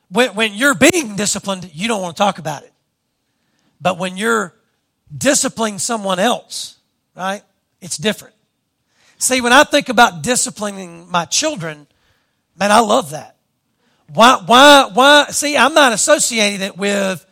When, 0.08 0.34
when 0.34 0.54
you're 0.54 0.74
being 0.74 1.16
disciplined, 1.16 1.70
you 1.74 1.88
don't 1.88 2.00
want 2.00 2.16
to 2.16 2.22
talk 2.22 2.38
about 2.38 2.62
it. 2.62 2.72
But 3.80 3.98
when 3.98 4.16
you're 4.16 4.54
disciplining 5.16 5.78
someone 5.78 6.18
else, 6.18 6.76
right, 7.14 7.42
it's 7.80 7.96
different. 7.96 8.34
See, 9.18 9.40
when 9.40 9.52
I 9.52 9.64
think 9.64 9.88
about 9.88 10.22
disciplining 10.22 11.10
my 11.10 11.24
children, 11.24 11.86
man, 12.58 12.70
I 12.70 12.80
love 12.80 13.10
that. 13.10 13.35
Why, 14.12 14.40
why, 14.44 14.90
why? 14.92 15.26
See, 15.30 15.56
I'm 15.56 15.74
not 15.74 15.92
associating 15.92 16.60
it 16.60 16.76
with, 16.76 17.24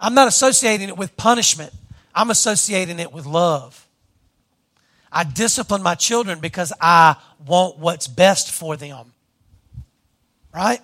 I'm 0.00 0.14
not 0.14 0.28
associating 0.28 0.88
it 0.88 0.96
with 0.96 1.16
punishment. 1.16 1.72
I'm 2.14 2.30
associating 2.30 2.98
it 2.98 3.12
with 3.12 3.26
love. 3.26 3.86
I 5.10 5.24
discipline 5.24 5.82
my 5.82 5.94
children 5.94 6.40
because 6.40 6.72
I 6.80 7.16
want 7.46 7.78
what's 7.78 8.08
best 8.08 8.50
for 8.50 8.76
them. 8.76 9.12
Right? 10.52 10.80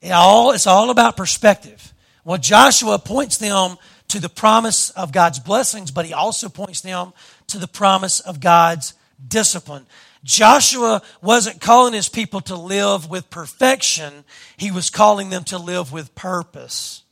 It 0.00 0.10
all, 0.10 0.52
it's 0.52 0.66
all 0.66 0.90
about 0.90 1.16
perspective. 1.16 1.92
Well, 2.24 2.38
Joshua 2.38 2.98
points 2.98 3.38
them 3.38 3.76
to 4.08 4.20
the 4.20 4.28
promise 4.28 4.90
of 4.90 5.12
God's 5.12 5.40
blessings, 5.40 5.90
but 5.90 6.06
he 6.06 6.12
also 6.12 6.48
points 6.48 6.80
them 6.80 7.12
to 7.48 7.58
the 7.58 7.68
promise 7.68 8.20
of 8.20 8.40
God's 8.40 8.94
discipline. 9.26 9.86
Joshua 10.24 11.02
wasn't 11.20 11.60
calling 11.60 11.94
his 11.94 12.08
people 12.08 12.40
to 12.42 12.56
live 12.56 13.10
with 13.10 13.30
perfection, 13.30 14.24
he 14.56 14.70
was 14.70 14.90
calling 14.90 15.30
them 15.30 15.44
to 15.44 15.58
live 15.58 15.92
with 15.92 16.14
purpose. 16.14 17.02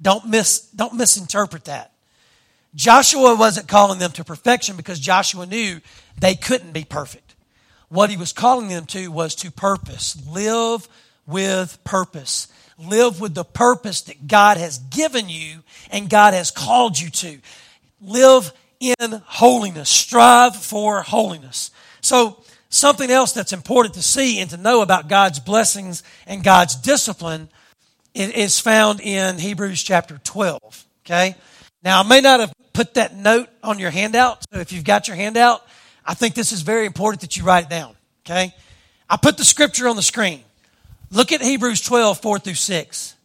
Don't, 0.00 0.28
miss, 0.28 0.60
don't 0.60 0.94
misinterpret 0.94 1.64
that. 1.64 1.92
Joshua 2.74 3.34
wasn't 3.34 3.68
calling 3.68 3.98
them 3.98 4.12
to 4.12 4.24
perfection 4.24 4.76
because 4.76 5.00
Joshua 5.00 5.46
knew 5.46 5.80
they 6.20 6.34
couldn't 6.34 6.72
be 6.72 6.84
perfect. 6.84 7.34
What 7.88 8.10
he 8.10 8.16
was 8.16 8.32
calling 8.32 8.68
them 8.68 8.84
to 8.86 9.08
was 9.08 9.34
to 9.36 9.50
purpose. 9.50 10.16
Live 10.28 10.86
with 11.26 11.82
purpose. 11.84 12.48
Live 12.78 13.20
with 13.20 13.34
the 13.34 13.44
purpose 13.44 14.02
that 14.02 14.28
God 14.28 14.58
has 14.58 14.78
given 14.78 15.30
you 15.30 15.62
and 15.90 16.10
God 16.10 16.34
has 16.34 16.50
called 16.50 16.98
you 16.98 17.08
to. 17.10 17.38
Live 18.02 18.52
in 18.78 19.22
holiness. 19.24 19.88
Strive 19.88 20.54
for 20.54 21.00
holiness. 21.00 21.70
So, 22.06 22.36
something 22.68 23.10
else 23.10 23.32
that's 23.32 23.52
important 23.52 23.94
to 23.94 24.02
see 24.02 24.38
and 24.38 24.48
to 24.50 24.56
know 24.56 24.80
about 24.80 25.08
God's 25.08 25.40
blessings 25.40 26.04
and 26.24 26.44
God's 26.44 26.76
discipline 26.76 27.48
is 28.14 28.60
found 28.60 29.00
in 29.00 29.38
Hebrews 29.38 29.82
chapter 29.82 30.20
12. 30.22 30.86
Okay? 31.04 31.34
Now, 31.82 31.98
I 31.98 32.06
may 32.06 32.20
not 32.20 32.38
have 32.38 32.52
put 32.72 32.94
that 32.94 33.16
note 33.16 33.48
on 33.60 33.80
your 33.80 33.90
handout, 33.90 34.44
so 34.52 34.60
if 34.60 34.70
you've 34.72 34.84
got 34.84 35.08
your 35.08 35.16
handout, 35.16 35.66
I 36.04 36.14
think 36.14 36.36
this 36.36 36.52
is 36.52 36.62
very 36.62 36.86
important 36.86 37.22
that 37.22 37.36
you 37.36 37.42
write 37.42 37.64
it 37.64 37.70
down. 37.70 37.96
Okay? 38.24 38.54
I 39.10 39.16
put 39.16 39.36
the 39.36 39.44
scripture 39.44 39.88
on 39.88 39.96
the 39.96 40.02
screen. 40.02 40.44
Look 41.10 41.32
at 41.32 41.42
Hebrews 41.42 41.80
12, 41.80 42.20
4 42.20 42.38
through 42.38 42.54
6. 42.54 43.16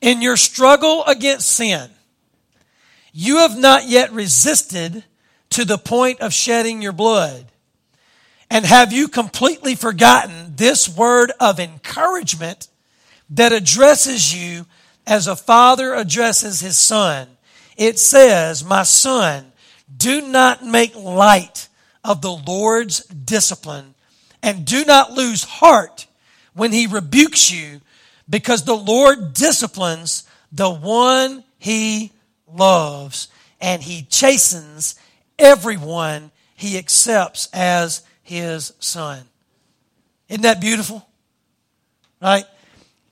In 0.00 0.20
your 0.20 0.36
struggle 0.36 1.04
against 1.04 1.52
sin, 1.52 1.90
you 3.12 3.36
have 3.36 3.56
not 3.56 3.86
yet 3.86 4.10
resisted 4.10 5.04
to 5.50 5.64
the 5.64 5.78
point 5.78 6.20
of 6.20 6.32
shedding 6.32 6.82
your 6.82 6.92
blood. 6.92 7.46
And 8.50 8.64
have 8.64 8.92
you 8.92 9.08
completely 9.08 9.74
forgotten 9.74 10.54
this 10.56 10.88
word 10.88 11.32
of 11.38 11.60
encouragement 11.60 12.68
that 13.30 13.52
addresses 13.52 14.34
you 14.34 14.66
as 15.08 15.26
a 15.26 15.34
father 15.34 15.94
addresses 15.94 16.60
his 16.60 16.76
son. 16.76 17.26
It 17.76 17.98
says, 17.98 18.64
My 18.64 18.82
son, 18.82 19.52
do 19.94 20.28
not 20.28 20.64
make 20.64 20.94
light 20.94 21.68
of 22.04 22.20
the 22.20 22.32
Lord's 22.32 23.00
discipline 23.06 23.94
and 24.42 24.64
do 24.64 24.84
not 24.84 25.12
lose 25.12 25.44
heart 25.44 26.06
when 26.52 26.72
he 26.72 26.86
rebukes 26.86 27.50
you 27.50 27.80
because 28.28 28.64
the 28.64 28.76
Lord 28.76 29.32
disciplines 29.32 30.24
the 30.52 30.70
one 30.70 31.42
he 31.58 32.12
loves 32.46 33.28
and 33.60 33.82
he 33.82 34.02
chastens 34.02 34.94
everyone 35.38 36.30
he 36.54 36.76
accepts 36.78 37.48
as 37.52 38.02
his 38.28 38.72
son. 38.78 39.22
Isn't 40.28 40.42
that 40.42 40.60
beautiful? 40.60 41.06
Right? 42.20 42.44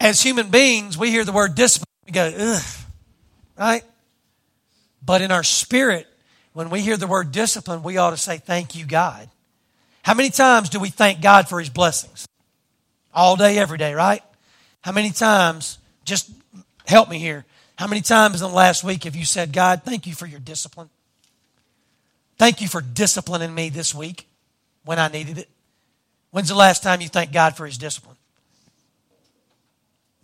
as 0.00 0.20
human 0.20 0.50
beings, 0.50 0.98
we 0.98 1.10
hear 1.10 1.24
the 1.24 1.32
word 1.32 1.54
discipline, 1.54 1.86
we 2.04 2.12
go, 2.12 2.32
ugh, 2.36 2.62
right? 3.58 3.84
But 5.04 5.22
in 5.22 5.30
our 5.30 5.42
spirit, 5.42 6.06
when 6.52 6.70
we 6.70 6.80
hear 6.80 6.96
the 6.96 7.06
word 7.06 7.32
discipline, 7.32 7.82
we 7.82 7.96
ought 7.96 8.10
to 8.10 8.16
say, 8.16 8.38
Thank 8.38 8.74
you, 8.74 8.86
God. 8.86 9.28
How 10.02 10.14
many 10.14 10.30
times 10.30 10.68
do 10.68 10.78
we 10.80 10.88
thank 10.88 11.20
God 11.20 11.48
for 11.48 11.58
His 11.58 11.68
blessings? 11.68 12.26
All 13.14 13.36
day, 13.36 13.58
every 13.58 13.78
day, 13.78 13.94
right? 13.94 14.22
How 14.82 14.92
many 14.92 15.10
times, 15.10 15.78
just 16.04 16.30
help 16.86 17.08
me 17.08 17.18
here, 17.18 17.44
how 17.76 17.86
many 17.86 18.00
times 18.00 18.42
in 18.42 18.48
the 18.48 18.54
last 18.54 18.84
week 18.84 19.04
have 19.04 19.16
you 19.16 19.24
said, 19.24 19.52
God, 19.52 19.82
thank 19.84 20.06
you 20.06 20.14
for 20.14 20.26
your 20.26 20.40
discipline? 20.40 20.88
Thank 22.38 22.60
you 22.60 22.68
for 22.68 22.80
disciplining 22.80 23.54
me 23.54 23.70
this 23.70 23.94
week 23.94 24.26
when 24.86 24.98
I 24.98 25.08
needed 25.08 25.36
it. 25.36 25.48
When's 26.30 26.48
the 26.48 26.54
last 26.54 26.82
time 26.82 27.02
you 27.02 27.08
thanked 27.08 27.34
God 27.34 27.56
for 27.56 27.66
His 27.66 27.76
discipline? 27.76 28.16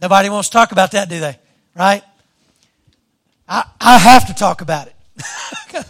Nobody 0.00 0.30
wants 0.30 0.48
to 0.48 0.52
talk 0.54 0.72
about 0.72 0.92
that, 0.92 1.08
do 1.08 1.20
they? 1.20 1.38
Right? 1.76 2.02
I, 3.48 3.64
I 3.80 3.98
have 3.98 4.26
to 4.28 4.34
talk 4.34 4.62
about 4.62 4.86
it. 4.86 5.84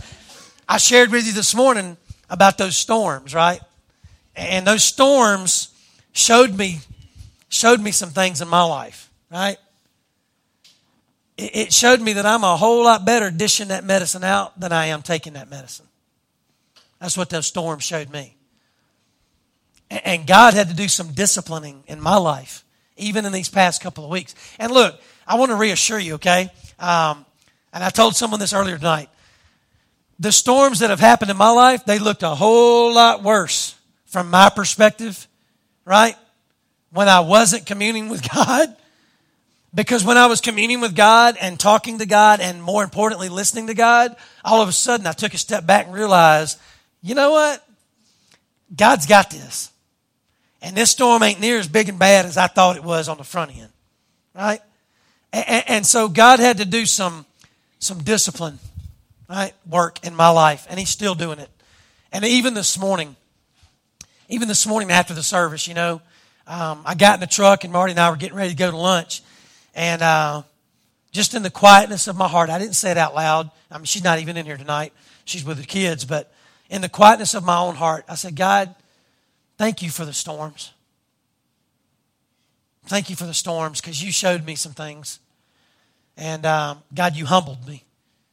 I 0.69 0.79
shared 0.79 1.11
with 1.13 1.27
you 1.27 1.33
this 1.33 1.55
morning 1.55 1.97
about 2.29 2.59
those 2.59 2.77
storms, 2.77 3.35
right? 3.35 3.61
And 4.35 4.67
those 4.67 4.83
storms 4.83 5.69
showed 6.13 6.57
me 6.57 6.81
showed 7.49 7.81
me 7.81 7.91
some 7.91 8.09
things 8.09 8.41
in 8.41 8.49
my 8.49 8.63
life, 8.63 9.11
right? 9.31 9.59
It 11.37 11.73
showed 11.73 12.01
me 12.01 12.15
that 12.15 12.25
I'm 12.25 12.45
a 12.45 12.57
whole 12.57 12.85
lot 12.85 13.05
better 13.05 13.31
dishing 13.31 13.69
that 13.69 13.85
medicine 13.85 14.25
out 14.25 14.59
than 14.59 14.73
I 14.73 14.87
am 14.87 15.03
taking 15.03 15.35
that 15.35 15.51
medicine. 15.51 15.87
That's 16.99 17.17
what 17.17 17.29
those 17.29 17.47
storms 17.47 17.83
showed 17.83 18.11
me. 18.11 18.37
And 20.05 20.27
God 20.27 20.55
had 20.55 20.69
to 20.69 20.75
do 20.75 20.89
some 20.89 21.13
disciplining 21.13 21.85
in 21.87 22.01
my 22.01 22.17
life 22.17 22.65
even 22.97 23.25
in 23.25 23.33
these 23.33 23.49
past 23.49 23.83
couple 23.83 24.05
of 24.05 24.11
weeks. 24.11 24.35
And 24.59 24.71
look, 24.71 25.01
I 25.27 25.37
want 25.37 25.51
to 25.51 25.57
reassure 25.57 25.99
you, 25.99 26.15
okay? 26.15 26.51
Um, 26.79 27.25
and 27.73 27.83
I 27.83 27.91
told 27.91 28.15
someone 28.17 28.39
this 28.39 28.53
earlier 28.53 28.77
tonight. 28.77 29.09
The 30.19 30.31
storms 30.31 30.81
that 30.81 30.91
have 30.91 31.01
happened 31.01 31.31
in 31.31 31.37
my 31.37 31.51
life, 31.51 31.85
they 31.85 31.99
looked 31.99 32.23
a 32.23 32.35
whole 32.35 32.95
lot 32.95 33.23
worse 33.23 33.75
from 34.07 34.31
my 34.31 34.51
perspective, 34.51 35.27
right? 35.85 36.17
when 36.93 37.09
I 37.09 37.21
wasn't 37.21 37.67
communing 37.67 38.09
with 38.09 38.29
God. 38.35 38.77
Because 39.75 40.05
when 40.05 40.19
I 40.19 40.27
was 40.27 40.43
communing 40.43 40.83
with 40.83 40.95
God 40.95 41.37
and 41.41 41.59
talking 41.59 41.99
to 41.99 42.07
God 42.07 42.41
and 42.41 42.63
more 42.63 42.85
importantly, 42.85 43.31
listening 43.31 43.69
to 43.69 43.75
God, 43.75 44.15
all 44.45 44.61
of 44.61 44.69
a 44.69 44.73
sudden 44.73 45.07
I 45.07 45.13
took 45.13 45.33
a 45.33 45.39
step 45.39 45.65
back 45.65 45.87
and 45.87 45.95
realized, 45.95 46.59
you 47.01 47.15
know 47.15 47.31
what? 47.31 47.67
God's 48.77 49.07
got 49.07 49.31
this. 49.31 49.72
And 50.63 50.77
this 50.77 50.93
storm 50.93 51.23
ain't 51.25 51.41
near 51.41 51.59
as 51.59 51.69
big 51.69 51.89
and 51.89 51.99
bad 51.99 52.25
as 52.25 52.37
I 52.37 52.47
thought 52.47 52.77
it 52.77 52.85
was 52.85 53.09
on 53.09 53.19
the 53.19 53.25
front 53.25 53.55
end. 53.55 53.69
Right? 54.35 54.61
And, 55.33 55.65
and 55.69 55.87
so 55.87 56.09
God 56.09 56.39
had 56.39 56.59
to 56.59 56.65
do 56.65 56.87
some, 56.87 57.27
some 57.81 58.03
discipline, 58.03 58.61
right? 59.29 59.53
Work 59.69 60.07
in 60.07 60.15
my 60.15 60.29
life. 60.29 60.67
And 60.71 60.79
He's 60.79 60.89
still 60.89 61.15
doing 61.15 61.41
it. 61.41 61.51
And 62.13 62.25
even 62.25 62.55
this 62.55 62.79
morning, 62.79 63.17
even 64.29 64.47
this 64.47 64.67
morning 64.67 64.91
after 64.91 65.15
the 65.15 65.23
service, 65.23 65.67
you 65.67 65.75
know, 65.75 66.01
um, 66.47 66.83
I 66.87 66.95
got 66.95 67.15
in 67.15 67.21
the 67.21 67.27
truck 67.27 67.65
and 67.65 67.73
Marty 67.73 67.91
and 67.93 68.01
I 68.01 68.11
were 68.11 68.17
getting 68.17 68.37
ready 68.37 68.51
to 68.51 68.57
go 68.57 68.71
to 68.71 68.77
lunch. 68.77 69.23
And 69.75 70.01
uh, 70.01 70.43
just 71.11 71.35
in 71.35 71.43
the 71.43 71.51
quietness 71.51 72.07
of 72.07 72.17
my 72.17 72.29
heart, 72.29 72.51
I 72.51 72.59
didn't 72.59 72.75
say 72.75 72.91
it 72.91 72.99
out 72.99 73.15
loud. 73.15 73.51
I 73.71 73.79
mean, 73.79 73.85
she's 73.85 74.05
not 74.05 74.21
even 74.21 74.37
in 74.37 74.47
here 74.47 74.57
tonight. 74.57 74.93
She's 75.25 75.45
with 75.45 75.59
the 75.59 75.67
kids. 75.67 76.05
But 76.05 76.33
in 76.71 76.83
the 76.83 76.89
quietness 76.89 77.35
of 77.35 77.45
my 77.45 77.59
own 77.59 77.75
heart, 77.75 78.05
I 78.09 78.15
said, 78.15 78.37
God, 78.37 78.75
thank 79.63 79.81
you 79.81 79.91
for 79.91 80.05
the 80.05 80.13
storms. 80.13 80.73
Thank 82.87 83.11
you 83.11 83.15
for 83.15 83.27
the 83.27 83.33
storms 83.33 83.81
because 83.81 84.03
you 84.03 84.11
showed 84.11 84.45
me 84.45 84.57
some 84.57 84.73
things. 84.73 85.21
And 86.17 86.45
um, 86.45 86.83
God, 86.93 87.15
you 87.15 87.27
humbled 87.27 87.65
me, 87.65 87.85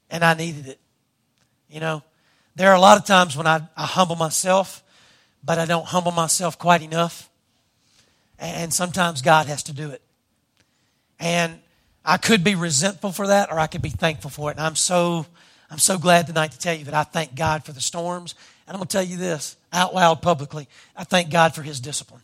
and 0.09 0.23
I 0.23 0.33
needed 0.33 0.65
it. 0.65 0.79
You 1.69 1.81
know, 1.81 2.01
there 2.55 2.71
are 2.71 2.75
a 2.75 2.79
lot 2.79 2.97
of 2.97 3.05
times 3.05 3.37
when 3.37 3.45
I, 3.45 3.61
I 3.77 3.85
humble 3.85 4.15
myself, 4.15 4.81
but 5.43 5.59
I 5.59 5.65
don't 5.65 5.85
humble 5.85 6.11
myself 6.11 6.57
quite 6.57 6.81
enough. 6.81 7.29
And 8.39 8.73
sometimes 8.73 9.21
God 9.21 9.45
has 9.45 9.61
to 9.63 9.71
do 9.71 9.91
it. 9.91 10.01
And 11.19 11.59
I 12.03 12.17
could 12.17 12.43
be 12.43 12.55
resentful 12.55 13.11
for 13.11 13.27
that 13.27 13.51
or 13.51 13.59
I 13.59 13.67
could 13.67 13.83
be 13.83 13.89
thankful 13.89 14.31
for 14.31 14.49
it. 14.49 14.57
And 14.57 14.65
I'm 14.65 14.75
so 14.75 15.27
I'm 15.69 15.77
so 15.77 15.99
glad 15.99 16.25
tonight 16.25 16.53
to 16.53 16.57
tell 16.57 16.73
you 16.73 16.85
that 16.85 16.95
I 16.95 17.03
thank 17.03 17.35
God 17.35 17.63
for 17.63 17.73
the 17.73 17.81
storms. 17.81 18.33
And 18.69 18.75
I'm 18.75 18.81
going 18.81 18.87
to 18.87 18.93
tell 18.93 19.03
you 19.03 19.17
this 19.17 19.57
out 19.73 19.95
loud 19.95 20.21
publicly. 20.21 20.67
I 20.95 21.03
thank 21.03 21.31
God 21.31 21.55
for 21.55 21.63
his 21.63 21.79
discipline. 21.79 22.21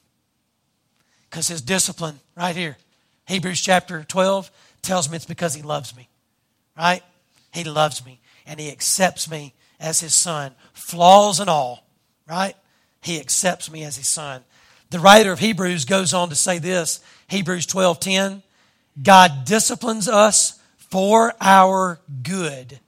Because 1.27 1.47
his 1.47 1.59
discipline 1.59 2.19
right 2.37 2.55
here, 2.55 2.77
Hebrews 3.25 3.59
chapter 3.59 4.03
12 4.03 4.51
tells 4.83 5.09
me 5.09 5.15
it's 5.15 5.25
because 5.25 5.55
he 5.55 5.63
loves 5.63 5.95
me. 5.95 6.07
Right? 6.77 7.01
He 7.51 7.63
loves 7.63 8.05
me 8.05 8.19
and 8.45 8.59
he 8.59 8.69
accepts 8.69 9.27
me 9.27 9.55
as 9.79 10.01
his 10.01 10.13
son, 10.13 10.51
flaws 10.73 11.39
and 11.39 11.49
all, 11.49 11.83
right? 12.27 12.53
He 13.01 13.19
accepts 13.19 13.71
me 13.71 13.83
as 13.83 13.97
his 13.97 14.07
son. 14.07 14.43
The 14.91 14.99
writer 14.99 15.31
of 15.31 15.39
Hebrews 15.39 15.85
goes 15.85 16.13
on 16.13 16.29
to 16.29 16.35
say 16.35 16.59
this, 16.59 16.99
Hebrews 17.27 17.65
12:10, 17.65 18.43
God 19.01 19.45
disciplines 19.45 20.07
us 20.07 20.59
for 20.77 21.33
our 21.41 21.99
good 22.21 22.79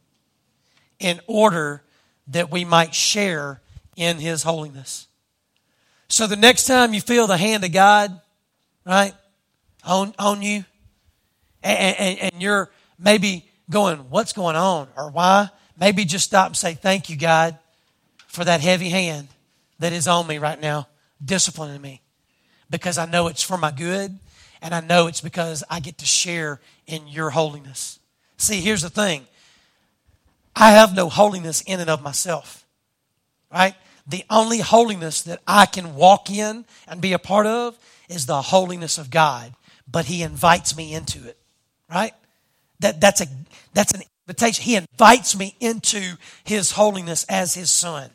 in 0.99 1.19
order 1.25 1.81
that 2.27 2.51
we 2.51 2.65
might 2.65 2.93
share 2.93 3.61
in 3.95 4.17
his 4.17 4.43
holiness. 4.43 5.07
So 6.09 6.27
the 6.27 6.35
next 6.35 6.65
time 6.65 6.93
you 6.93 7.01
feel 7.01 7.27
the 7.27 7.37
hand 7.37 7.63
of 7.63 7.71
God, 7.71 8.19
right, 8.85 9.13
on, 9.83 10.13
on 10.17 10.41
you, 10.41 10.63
and, 11.63 11.97
and, 11.97 12.19
and 12.19 12.41
you're 12.41 12.69
maybe 12.97 13.49
going, 13.69 13.97
what's 14.09 14.33
going 14.33 14.55
on 14.55 14.87
or 14.95 15.11
why? 15.11 15.49
Maybe 15.79 16.05
just 16.05 16.25
stop 16.25 16.47
and 16.47 16.57
say, 16.57 16.73
thank 16.73 17.09
you, 17.09 17.17
God, 17.17 17.57
for 18.27 18.43
that 18.45 18.61
heavy 18.61 18.89
hand 18.89 19.27
that 19.79 19.93
is 19.93 20.07
on 20.07 20.27
me 20.27 20.37
right 20.37 20.59
now, 20.59 20.87
disciplining 21.23 21.81
me. 21.81 22.01
Because 22.69 22.97
I 22.97 23.05
know 23.05 23.27
it's 23.27 23.43
for 23.43 23.57
my 23.57 23.71
good 23.71 24.17
and 24.61 24.73
I 24.73 24.81
know 24.81 25.07
it's 25.07 25.21
because 25.21 25.63
I 25.69 25.79
get 25.79 25.99
to 25.99 26.05
share 26.05 26.59
in 26.85 27.07
your 27.07 27.29
holiness. 27.29 27.99
See, 28.37 28.61
here's 28.61 28.81
the 28.81 28.89
thing 28.89 29.25
I 30.59 30.71
have 30.71 30.95
no 30.95 31.09
holiness 31.09 31.61
in 31.61 31.79
and 31.79 31.89
of 31.89 32.01
myself, 32.01 32.65
right? 33.51 33.75
The 34.07 34.23
only 34.29 34.59
holiness 34.59 35.21
that 35.23 35.41
I 35.47 35.65
can 35.65 35.95
walk 35.95 36.29
in 36.29 36.65
and 36.87 37.01
be 37.01 37.13
a 37.13 37.19
part 37.19 37.45
of 37.45 37.77
is 38.09 38.25
the 38.25 38.41
holiness 38.41 38.97
of 38.97 39.09
God, 39.09 39.53
but 39.89 40.05
He 40.05 40.21
invites 40.23 40.75
me 40.75 40.93
into 40.93 41.27
it, 41.27 41.37
right? 41.89 42.13
That, 42.79 43.01
that's, 43.01 43.21
a, 43.21 43.27
that's 43.73 43.93
an 43.93 44.01
invitation. 44.27 44.63
He 44.63 44.75
invites 44.75 45.37
me 45.37 45.55
into 45.59 46.15
His 46.43 46.71
holiness 46.71 47.25
as 47.29 47.53
His 47.53 47.69
Son. 47.69 48.09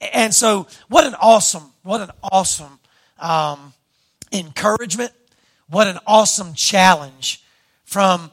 And 0.00 0.34
so, 0.34 0.66
what 0.88 1.06
an 1.06 1.14
awesome, 1.20 1.72
what 1.82 2.00
an 2.00 2.10
awesome 2.22 2.78
um, 3.18 3.72
encouragement 4.32 5.12
what 5.68 5.86
an 5.86 5.98
awesome 6.06 6.54
challenge 6.54 7.42
from, 7.84 8.30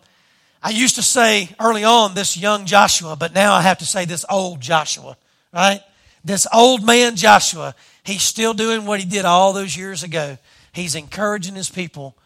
I 0.66 0.70
used 0.70 0.96
to 0.96 1.04
say 1.04 1.50
early 1.60 1.84
on 1.84 2.16
this 2.16 2.36
young 2.36 2.66
Joshua, 2.66 3.16
but 3.16 3.36
now 3.36 3.54
I 3.54 3.62
have 3.62 3.78
to 3.78 3.86
say 3.86 4.06
this 4.06 4.26
old 4.32 4.62
Joshua, 4.62 5.16
right? 5.54 5.80
This 6.24 6.48
old 6.52 6.84
man 6.84 7.16
Joshua, 7.16 7.76
he's 8.04 8.24
still 8.24 8.56
doing 8.56 8.88
what 8.88 9.00
he 9.00 9.06
did 9.06 9.26
all 9.26 9.54
those 9.54 9.78
years 9.78 10.02
ago. 10.02 10.40
He's 10.74 10.96
encouraging 10.96 11.54
his 11.54 11.70
people. 11.70 12.18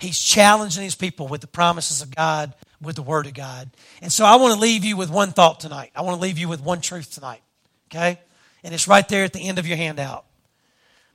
He's 0.00 0.18
challenging 0.18 0.82
his 0.82 0.96
people 0.96 1.28
with 1.28 1.42
the 1.42 1.46
promises 1.46 2.02
of 2.02 2.12
God, 2.12 2.54
with 2.82 2.96
the 2.96 3.02
Word 3.02 3.28
of 3.28 3.34
God. 3.34 3.70
And 4.02 4.10
so 4.10 4.24
I 4.24 4.34
want 4.34 4.54
to 4.54 4.58
leave 4.58 4.84
you 4.84 4.96
with 4.96 5.08
one 5.08 5.30
thought 5.30 5.60
tonight. 5.60 5.92
I 5.94 6.02
want 6.02 6.16
to 6.16 6.22
leave 6.22 6.38
you 6.38 6.48
with 6.48 6.60
one 6.60 6.80
truth 6.80 7.12
tonight. 7.12 7.42
Okay? 7.88 8.18
And 8.64 8.74
it's 8.74 8.88
right 8.88 9.08
there 9.08 9.22
at 9.22 9.32
the 9.32 9.46
end 9.46 9.60
of 9.60 9.66
your 9.68 9.76
handout. 9.76 10.24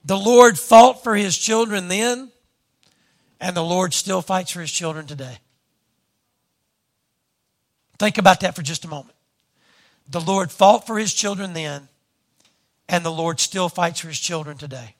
The 0.05 0.17
Lord 0.17 0.57
fought 0.57 1.03
for 1.03 1.17
his 1.17 1.37
children 1.37 1.89
then, 1.89 2.31
and 3.41 3.57
the 3.57 3.61
Lord 3.61 3.93
still 3.93 4.21
fights 4.21 4.51
for 4.51 4.61
his 4.61 4.71
children 4.71 5.05
today. 5.05 5.39
Think 8.01 8.17
about 8.17 8.39
that 8.39 8.55
for 8.55 8.63
just 8.63 8.83
a 8.83 8.87
moment. 8.87 9.15
The 10.09 10.19
Lord 10.19 10.51
fought 10.51 10.87
for 10.87 10.97
his 10.97 11.13
children 11.13 11.53
then, 11.53 11.87
and 12.89 13.05
the 13.05 13.11
Lord 13.11 13.39
still 13.39 13.69
fights 13.69 13.99
for 13.99 14.07
his 14.07 14.19
children 14.19 14.57
today. 14.57 14.95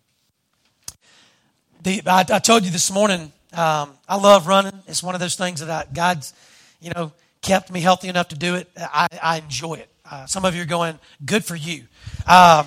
The, 1.81 2.03
I, 2.05 2.23
I, 2.29 2.37
told 2.37 2.63
you 2.63 2.69
this 2.69 2.91
morning, 2.91 3.31
um, 3.53 3.97
I 4.07 4.17
love 4.17 4.45
running. 4.45 4.83
It's 4.85 5.01
one 5.01 5.15
of 5.15 5.19
those 5.19 5.33
things 5.33 5.61
that 5.61 5.69
I, 5.71 5.91
God's, 5.91 6.35
you 6.79 6.91
know, 6.95 7.11
kept 7.41 7.71
me 7.71 7.81
healthy 7.81 8.07
enough 8.07 8.27
to 8.27 8.35
do 8.35 8.53
it. 8.53 8.69
I, 8.77 9.07
I 9.19 9.37
enjoy 9.39 9.73
it. 9.77 9.89
Uh, 10.05 10.27
some 10.27 10.45
of 10.45 10.53
you 10.53 10.61
are 10.61 10.65
going, 10.65 10.99
good 11.25 11.43
for 11.43 11.55
you. 11.55 11.85
Uh, 12.27 12.65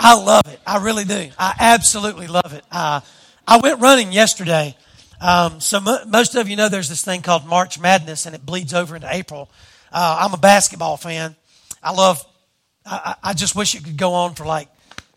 I 0.00 0.20
love 0.20 0.48
it. 0.48 0.58
I 0.66 0.82
really 0.82 1.04
do. 1.04 1.30
I 1.38 1.54
absolutely 1.60 2.26
love 2.26 2.52
it. 2.52 2.64
Uh, 2.72 3.00
I 3.46 3.58
went 3.58 3.80
running 3.80 4.10
yesterday. 4.10 4.76
Um, 5.20 5.60
so 5.60 5.80
most 5.80 6.34
of 6.34 6.48
you 6.48 6.56
know 6.56 6.68
there's 6.68 6.88
this 6.88 7.04
thing 7.04 7.22
called 7.22 7.46
March 7.46 7.78
Madness, 7.78 8.26
and 8.26 8.34
it 8.34 8.44
bleeds 8.44 8.74
over 8.74 8.96
into 8.96 9.08
April. 9.10 9.50
Uh, 9.92 10.18
I'm 10.20 10.34
a 10.34 10.38
basketball 10.38 10.96
fan. 10.96 11.36
I 11.82 11.92
love. 11.92 12.24
I, 12.84 13.16
I 13.22 13.32
just 13.32 13.56
wish 13.56 13.74
it 13.74 13.84
could 13.84 13.96
go 13.96 14.14
on 14.14 14.34
for 14.34 14.44
like 14.44 14.68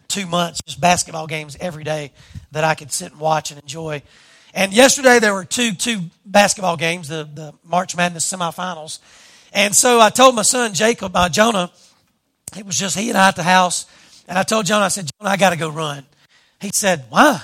two 0.08 0.26
months, 0.26 0.62
just 0.66 0.82
basketball 0.82 1.28
games 1.28 1.58
every 1.60 1.84
day 1.84 2.12
that 2.52 2.64
I 2.64 2.76
could 2.76 2.92
sit 2.92 3.12
and 3.12 3.20
watch 3.20 3.52
and 3.52 3.62
enjoy. 3.62 4.02
And 4.54 4.74
yesterday 4.74 5.20
there 5.20 5.34
were 5.34 5.46
two 5.46 5.74
two 5.74 6.02
basketball 6.26 6.78
games, 6.78 7.08
the 7.08 7.30
the 7.32 7.54
March 7.64 7.96
Madness 7.96 8.32
semifinals. 8.32 9.00
And 9.54 9.76
so 9.76 10.00
I 10.00 10.10
told 10.10 10.36
my 10.36 10.44
son 10.44 10.74
Jacob, 10.74 11.16
uh, 11.16 11.30
Jonah, 11.30 11.72
it 12.58 12.66
was 12.66 12.78
just 12.78 12.98
he 12.98 13.10
and 13.10 13.18
I 13.18 13.30
at 13.30 13.36
the 13.36 13.44
house, 13.44 13.86
and 14.28 14.38
I 14.38 14.44
told 14.44 14.66
Jonah, 14.66 14.86
I 14.86 14.90
said, 14.90 15.10
Jonah, 15.20 15.32
I 15.32 15.38
got 15.38 15.52
to 15.52 15.56
go 15.56 15.70
run. 15.70 16.06
He 16.62 16.70
said, 16.74 17.06
Why? 17.10 17.42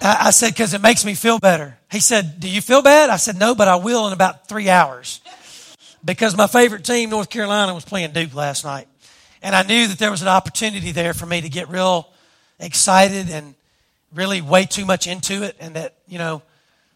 I 0.00 0.30
said, 0.30 0.50
because 0.50 0.72
it 0.72 0.80
makes 0.80 1.04
me 1.04 1.14
feel 1.14 1.38
better. 1.38 1.76
He 1.90 2.00
said, 2.00 2.40
Do 2.40 2.48
you 2.48 2.60
feel 2.62 2.82
bad? 2.82 3.10
I 3.10 3.16
said, 3.16 3.38
No, 3.38 3.54
but 3.54 3.68
I 3.68 3.76
will 3.76 4.06
in 4.06 4.12
about 4.12 4.48
three 4.48 4.70
hours. 4.70 5.20
Because 6.02 6.36
my 6.36 6.46
favorite 6.46 6.84
team, 6.84 7.10
North 7.10 7.28
Carolina, 7.28 7.74
was 7.74 7.84
playing 7.84 8.12
Duke 8.12 8.34
last 8.34 8.64
night. 8.64 8.88
And 9.42 9.54
I 9.54 9.62
knew 9.62 9.86
that 9.88 9.98
there 9.98 10.10
was 10.10 10.22
an 10.22 10.28
opportunity 10.28 10.92
there 10.92 11.12
for 11.12 11.26
me 11.26 11.42
to 11.42 11.48
get 11.48 11.68
real 11.68 12.08
excited 12.58 13.28
and 13.30 13.54
really 14.14 14.40
way 14.40 14.64
too 14.64 14.86
much 14.86 15.06
into 15.06 15.42
it. 15.42 15.56
And 15.60 15.76
that, 15.76 15.94
you 16.08 16.18
know, 16.18 16.42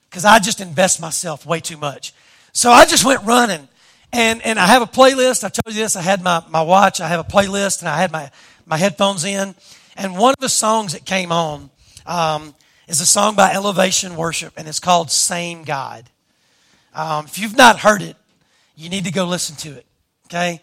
because 0.08 0.24
I 0.24 0.38
just 0.38 0.60
invest 0.60 1.00
myself 1.00 1.44
way 1.44 1.60
too 1.60 1.76
much. 1.76 2.14
So 2.52 2.70
I 2.70 2.86
just 2.86 3.04
went 3.04 3.22
running. 3.24 3.68
And, 4.12 4.40
and 4.42 4.58
I 4.58 4.66
have 4.66 4.80
a 4.80 4.86
playlist. 4.86 5.42
I 5.42 5.48
told 5.48 5.74
you 5.74 5.82
this. 5.82 5.96
I 5.96 6.02
had 6.02 6.22
my, 6.22 6.42
my 6.48 6.62
watch. 6.62 7.00
I 7.00 7.08
have 7.08 7.20
a 7.20 7.24
playlist 7.24 7.80
and 7.80 7.88
I 7.88 7.98
had 7.98 8.12
my, 8.12 8.30
my 8.64 8.76
headphones 8.76 9.24
in. 9.24 9.54
And 9.96 10.16
one 10.16 10.32
of 10.32 10.40
the 10.40 10.48
songs 10.48 10.92
that 10.92 11.04
came 11.04 11.32
on, 11.32 11.68
um, 12.06 12.54
is 12.86 13.00
a 13.00 13.06
song 13.06 13.34
by 13.34 13.52
Elevation 13.52 14.16
Worship, 14.16 14.52
and 14.56 14.68
it's 14.68 14.80
called 14.80 15.10
Same 15.10 15.64
God. 15.64 16.10
Um, 16.94 17.24
if 17.24 17.38
you've 17.38 17.56
not 17.56 17.80
heard 17.80 18.02
it, 18.02 18.16
you 18.76 18.88
need 18.88 19.04
to 19.04 19.10
go 19.10 19.24
listen 19.24 19.56
to 19.56 19.70
it. 19.70 19.86
Okay? 20.26 20.60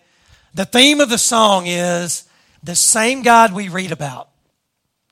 The 0.54 0.66
theme 0.66 1.00
of 1.00 1.10
the 1.10 1.18
song 1.18 1.66
is 1.66 2.28
the 2.64 2.76
same 2.76 3.22
God 3.22 3.54
we 3.54 3.70
read 3.70 3.92
about 3.92 4.30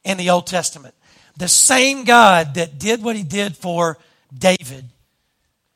in 0.03 0.17
the 0.17 0.29
Old 0.29 0.47
Testament. 0.47 0.93
The 1.37 1.47
same 1.47 2.03
God 2.03 2.55
that 2.55 2.77
did 2.77 3.01
what 3.01 3.15
he 3.15 3.23
did 3.23 3.55
for 3.55 3.97
David 4.37 4.85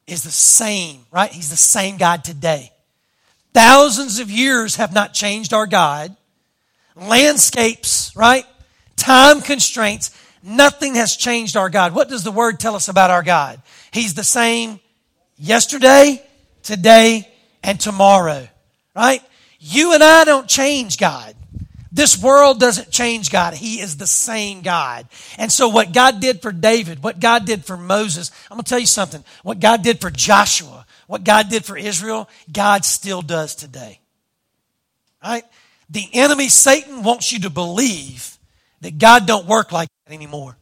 is 0.06 0.24
the 0.24 0.32
same, 0.32 1.06
right? 1.12 1.32
He's 1.32 1.50
the 1.50 1.56
same 1.56 1.98
God 1.98 2.24
today. 2.24 2.72
Thousands 3.54 4.20
of 4.20 4.30
years 4.30 4.76
have 4.76 4.94
not 4.94 5.14
changed 5.14 5.54
our 5.54 5.68
God. 5.68 6.16
Landscapes, 6.96 8.16
right? 8.16 8.46
Time 8.96 9.42
constraints 9.42 10.12
Nothing 10.44 10.96
has 10.96 11.16
changed 11.16 11.56
our 11.56 11.70
God. 11.70 11.96
What 11.96 12.10
does 12.10 12.26
the 12.26 12.32
word 12.32 12.60
tell 12.60 12.76
us 12.76 12.90
about 12.90 13.12
our 13.12 13.24
God? 13.24 13.62
He's 13.92 14.14
the 14.14 14.26
same 14.26 14.82
yesterday, 15.38 16.22
today, 16.64 17.32
and 17.64 17.80
tomorrow. 17.80 18.48
Right? 18.94 19.22
You 19.60 19.94
and 19.94 20.04
I 20.04 20.26
don't 20.26 20.48
change 20.48 20.98
God. 20.98 21.34
This 21.94 22.22
world 22.22 22.60
doesn't 22.60 22.92
change 22.92 23.32
God. 23.32 23.54
He 23.54 23.80
is 23.80 23.96
the 23.96 24.08
same 24.08 24.64
God. 24.64 25.08
And 25.38 25.52
so 25.52 25.70
what 25.70 25.94
God 25.94 26.20
did 26.20 26.42
for 26.42 26.52
David, 26.52 27.04
what 27.04 27.20
God 27.20 27.46
did 27.46 27.64
for 27.64 27.78
Moses, 27.78 28.32
I'm 28.52 28.58
going 28.58 28.64
to 28.64 28.70
tell 28.70 28.80
you 28.80 28.88
something. 28.88 29.24
What 29.44 29.60
God 29.60 29.84
did 29.84 30.02
for 30.02 30.10
Joshua, 30.10 30.86
what 31.08 31.24
God 31.24 31.50
did 31.50 31.64
for 31.64 31.78
Israel, 31.78 32.28
God 32.52 32.84
still 32.84 33.22
does 33.22 33.56
today. 33.56 34.00
Right? 35.24 35.46
The 35.90 36.10
enemy, 36.14 36.50
Satan, 36.50 37.04
wants 37.04 37.32
you 37.32 37.42
to 37.42 37.50
believe 37.50 38.38
that 38.82 38.98
God 38.98 39.26
don't 39.26 39.46
work 39.46 39.72
like 39.72 39.88
anymore. 40.14 40.58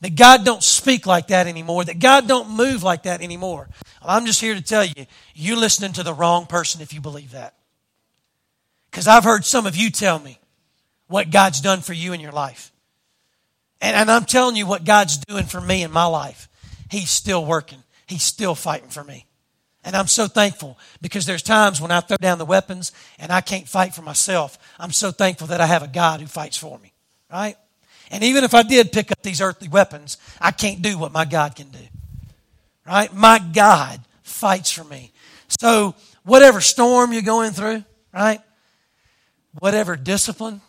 That 0.00 0.16
God 0.16 0.44
don't 0.44 0.62
speak 0.62 1.06
like 1.06 1.28
that 1.28 1.46
anymore. 1.46 1.84
That 1.84 1.98
God 1.98 2.26
don't 2.26 2.50
move 2.50 2.82
like 2.82 3.02
that 3.02 3.20
anymore. 3.20 3.68
I'm 4.02 4.24
just 4.24 4.40
here 4.40 4.54
to 4.54 4.62
tell 4.62 4.84
you, 4.84 5.06
you're 5.34 5.58
listening 5.58 5.92
to 5.94 6.02
the 6.02 6.14
wrong 6.14 6.46
person 6.46 6.80
if 6.80 6.94
you 6.94 7.00
believe 7.00 7.32
that. 7.32 7.54
Because 8.90 9.06
I've 9.06 9.24
heard 9.24 9.44
some 9.44 9.66
of 9.66 9.76
you 9.76 9.90
tell 9.90 10.18
me 10.18 10.38
what 11.06 11.30
God's 11.30 11.60
done 11.60 11.80
for 11.80 11.92
you 11.92 12.12
in 12.12 12.20
your 12.20 12.32
life. 12.32 12.72
And, 13.80 13.96
and 13.96 14.10
I'm 14.10 14.24
telling 14.24 14.56
you 14.56 14.66
what 14.66 14.84
God's 14.84 15.18
doing 15.18 15.44
for 15.44 15.60
me 15.60 15.82
in 15.82 15.90
my 15.90 16.06
life. 16.06 16.48
He's 16.90 17.10
still 17.10 17.44
working. 17.44 17.82
He's 18.06 18.22
still 18.22 18.54
fighting 18.54 18.88
for 18.88 19.04
me. 19.04 19.26
And 19.84 19.96
I'm 19.96 20.08
so 20.08 20.26
thankful 20.26 20.78
because 21.00 21.24
there's 21.24 21.42
times 21.42 21.80
when 21.80 21.90
I 21.90 22.00
throw 22.00 22.18
down 22.18 22.38
the 22.38 22.44
weapons 22.44 22.92
and 23.18 23.32
I 23.32 23.40
can't 23.40 23.68
fight 23.68 23.94
for 23.94 24.02
myself. 24.02 24.58
I'm 24.78 24.92
so 24.92 25.10
thankful 25.10 25.46
that 25.48 25.60
I 25.60 25.66
have 25.66 25.82
a 25.82 25.88
God 25.88 26.20
who 26.20 26.26
fights 26.26 26.56
for 26.56 26.78
me. 26.78 26.92
Right? 27.30 27.56
And 28.10 28.24
even 28.24 28.44
if 28.44 28.54
I 28.54 28.62
did 28.62 28.92
pick 28.92 29.12
up 29.12 29.22
these 29.22 29.40
earthly 29.40 29.68
weapons, 29.68 30.18
I 30.40 30.50
can't 30.50 30.82
do 30.82 30.98
what 30.98 31.12
my 31.12 31.24
God 31.24 31.54
can 31.54 31.68
do. 31.68 31.78
Right? 32.86 33.12
My 33.14 33.38
God 33.38 34.00
fights 34.22 34.72
for 34.72 34.84
me. 34.84 35.12
So, 35.60 35.94
whatever 36.24 36.60
storm 36.60 37.12
you're 37.12 37.22
going 37.22 37.52
through, 37.52 37.84
right? 38.12 38.40
Whatever 39.58 39.96
discipline, 39.96 40.60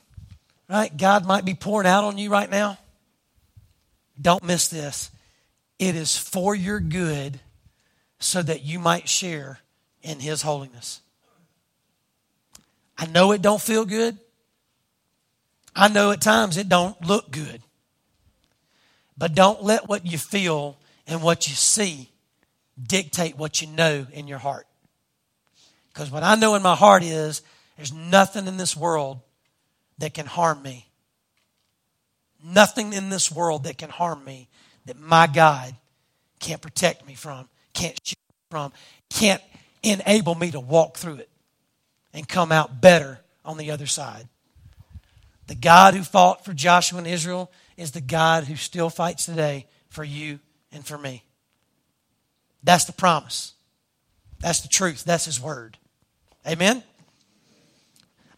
right? 0.69 0.95
God 0.95 1.25
might 1.25 1.45
be 1.45 1.53
pouring 1.53 1.87
out 1.87 2.03
on 2.03 2.17
you 2.17 2.29
right 2.29 2.49
now. 2.49 2.77
Don't 4.19 4.43
miss 4.43 4.67
this. 4.67 5.09
It 5.79 5.95
is 5.95 6.15
for 6.15 6.53
your 6.53 6.79
good 6.79 7.39
so 8.19 8.41
that 8.41 8.63
you 8.63 8.77
might 8.79 9.09
share 9.09 9.59
in 10.03 10.19
his 10.19 10.43
holiness. 10.43 11.01
I 12.97 13.07
know 13.07 13.31
it 13.31 13.41
don't 13.41 13.61
feel 13.61 13.85
good. 13.85 14.17
I 15.75 15.87
know 15.87 16.11
at 16.11 16.21
times 16.21 16.57
it 16.57 16.69
don't 16.69 16.99
look 17.05 17.31
good. 17.31 17.61
But 19.17 19.35
don't 19.35 19.63
let 19.63 19.87
what 19.87 20.05
you 20.05 20.17
feel 20.17 20.77
and 21.07 21.21
what 21.21 21.47
you 21.47 21.53
see 21.53 22.09
dictate 22.81 23.37
what 23.37 23.61
you 23.61 23.67
know 23.67 24.07
in 24.11 24.27
your 24.27 24.39
heart. 24.39 24.67
Because 25.93 26.09
what 26.09 26.23
I 26.23 26.35
know 26.35 26.55
in 26.55 26.61
my 26.61 26.75
heart 26.75 27.03
is 27.03 27.41
there's 27.75 27.93
nothing 27.93 28.47
in 28.47 28.57
this 28.57 28.75
world 28.75 29.19
that 29.97 30.13
can 30.13 30.25
harm 30.25 30.61
me. 30.61 30.87
Nothing 32.43 32.93
in 32.93 33.09
this 33.09 33.31
world 33.31 33.65
that 33.65 33.77
can 33.77 33.89
harm 33.89 34.23
me 34.23 34.47
that 34.85 34.99
my 34.99 35.27
God 35.27 35.75
can't 36.39 36.61
protect 36.61 37.05
me 37.05 37.13
from, 37.13 37.47
can't 37.73 37.99
shield 38.03 38.17
me 38.17 38.45
from, 38.49 38.73
can't 39.09 39.41
enable 39.83 40.35
me 40.35 40.51
to 40.51 40.59
walk 40.59 40.97
through 40.97 41.15
it 41.15 41.29
and 42.13 42.27
come 42.27 42.51
out 42.51 42.81
better 42.81 43.19
on 43.45 43.57
the 43.57 43.71
other 43.71 43.85
side. 43.85 44.27
The 45.51 45.55
God 45.55 45.95
who 45.95 46.03
fought 46.03 46.45
for 46.45 46.53
Joshua 46.53 46.99
and 46.99 47.05
Israel 47.05 47.51
is 47.75 47.91
the 47.91 47.99
God 47.99 48.45
who 48.45 48.55
still 48.55 48.89
fights 48.89 49.25
today 49.25 49.67
for 49.89 50.01
you 50.01 50.39
and 50.71 50.85
for 50.85 50.97
me. 50.97 51.25
That's 52.63 52.85
the 52.85 52.93
promise. 52.93 53.51
That's 54.39 54.61
the 54.61 54.69
truth. 54.69 55.03
That's 55.03 55.25
His 55.25 55.41
Word. 55.41 55.77
Amen? 56.47 56.81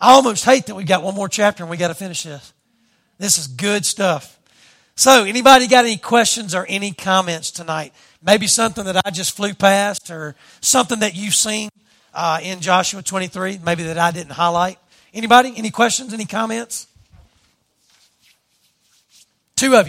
I 0.02 0.14
almost 0.14 0.44
hate 0.44 0.66
that 0.66 0.74
we've 0.74 0.88
got 0.88 1.04
one 1.04 1.14
more 1.14 1.30
chapter 1.30 1.62
and 1.62 1.70
we 1.70 1.78
got 1.78 1.90
to 1.90 1.94
finish 1.94 2.24
this. 2.24 2.52
This 3.20 3.38
is 3.38 3.46
good 3.46 3.86
stuff. 3.86 4.40
So, 4.96 5.24
anybody 5.24 5.68
got 5.68 5.86
any 5.86 5.98
questions 5.98 6.56
or 6.56 6.66
any 6.68 6.94
comments 6.94 7.52
tonight? 7.52 7.94
Maybe 8.24 8.48
something 8.48 8.86
that 8.86 9.06
I 9.06 9.12
just 9.12 9.38
flew 9.38 9.54
past 9.54 10.10
or 10.10 10.34
something 10.62 11.02
that 11.02 11.14
you've 11.14 11.36
seen 11.36 11.70
uh, 12.12 12.40
in 12.42 12.60
Joshua 12.60 13.04
23, 13.04 13.60
maybe 13.64 13.84
that 13.84 14.00
I 14.00 14.10
didn't 14.10 14.32
highlight. 14.32 14.80
Anybody? 15.14 15.54
Any 15.56 15.70
questions? 15.70 16.12
Any 16.12 16.26
comments? 16.26 16.88
Two 19.56 19.68
of 19.68 19.72
you. 19.74 19.80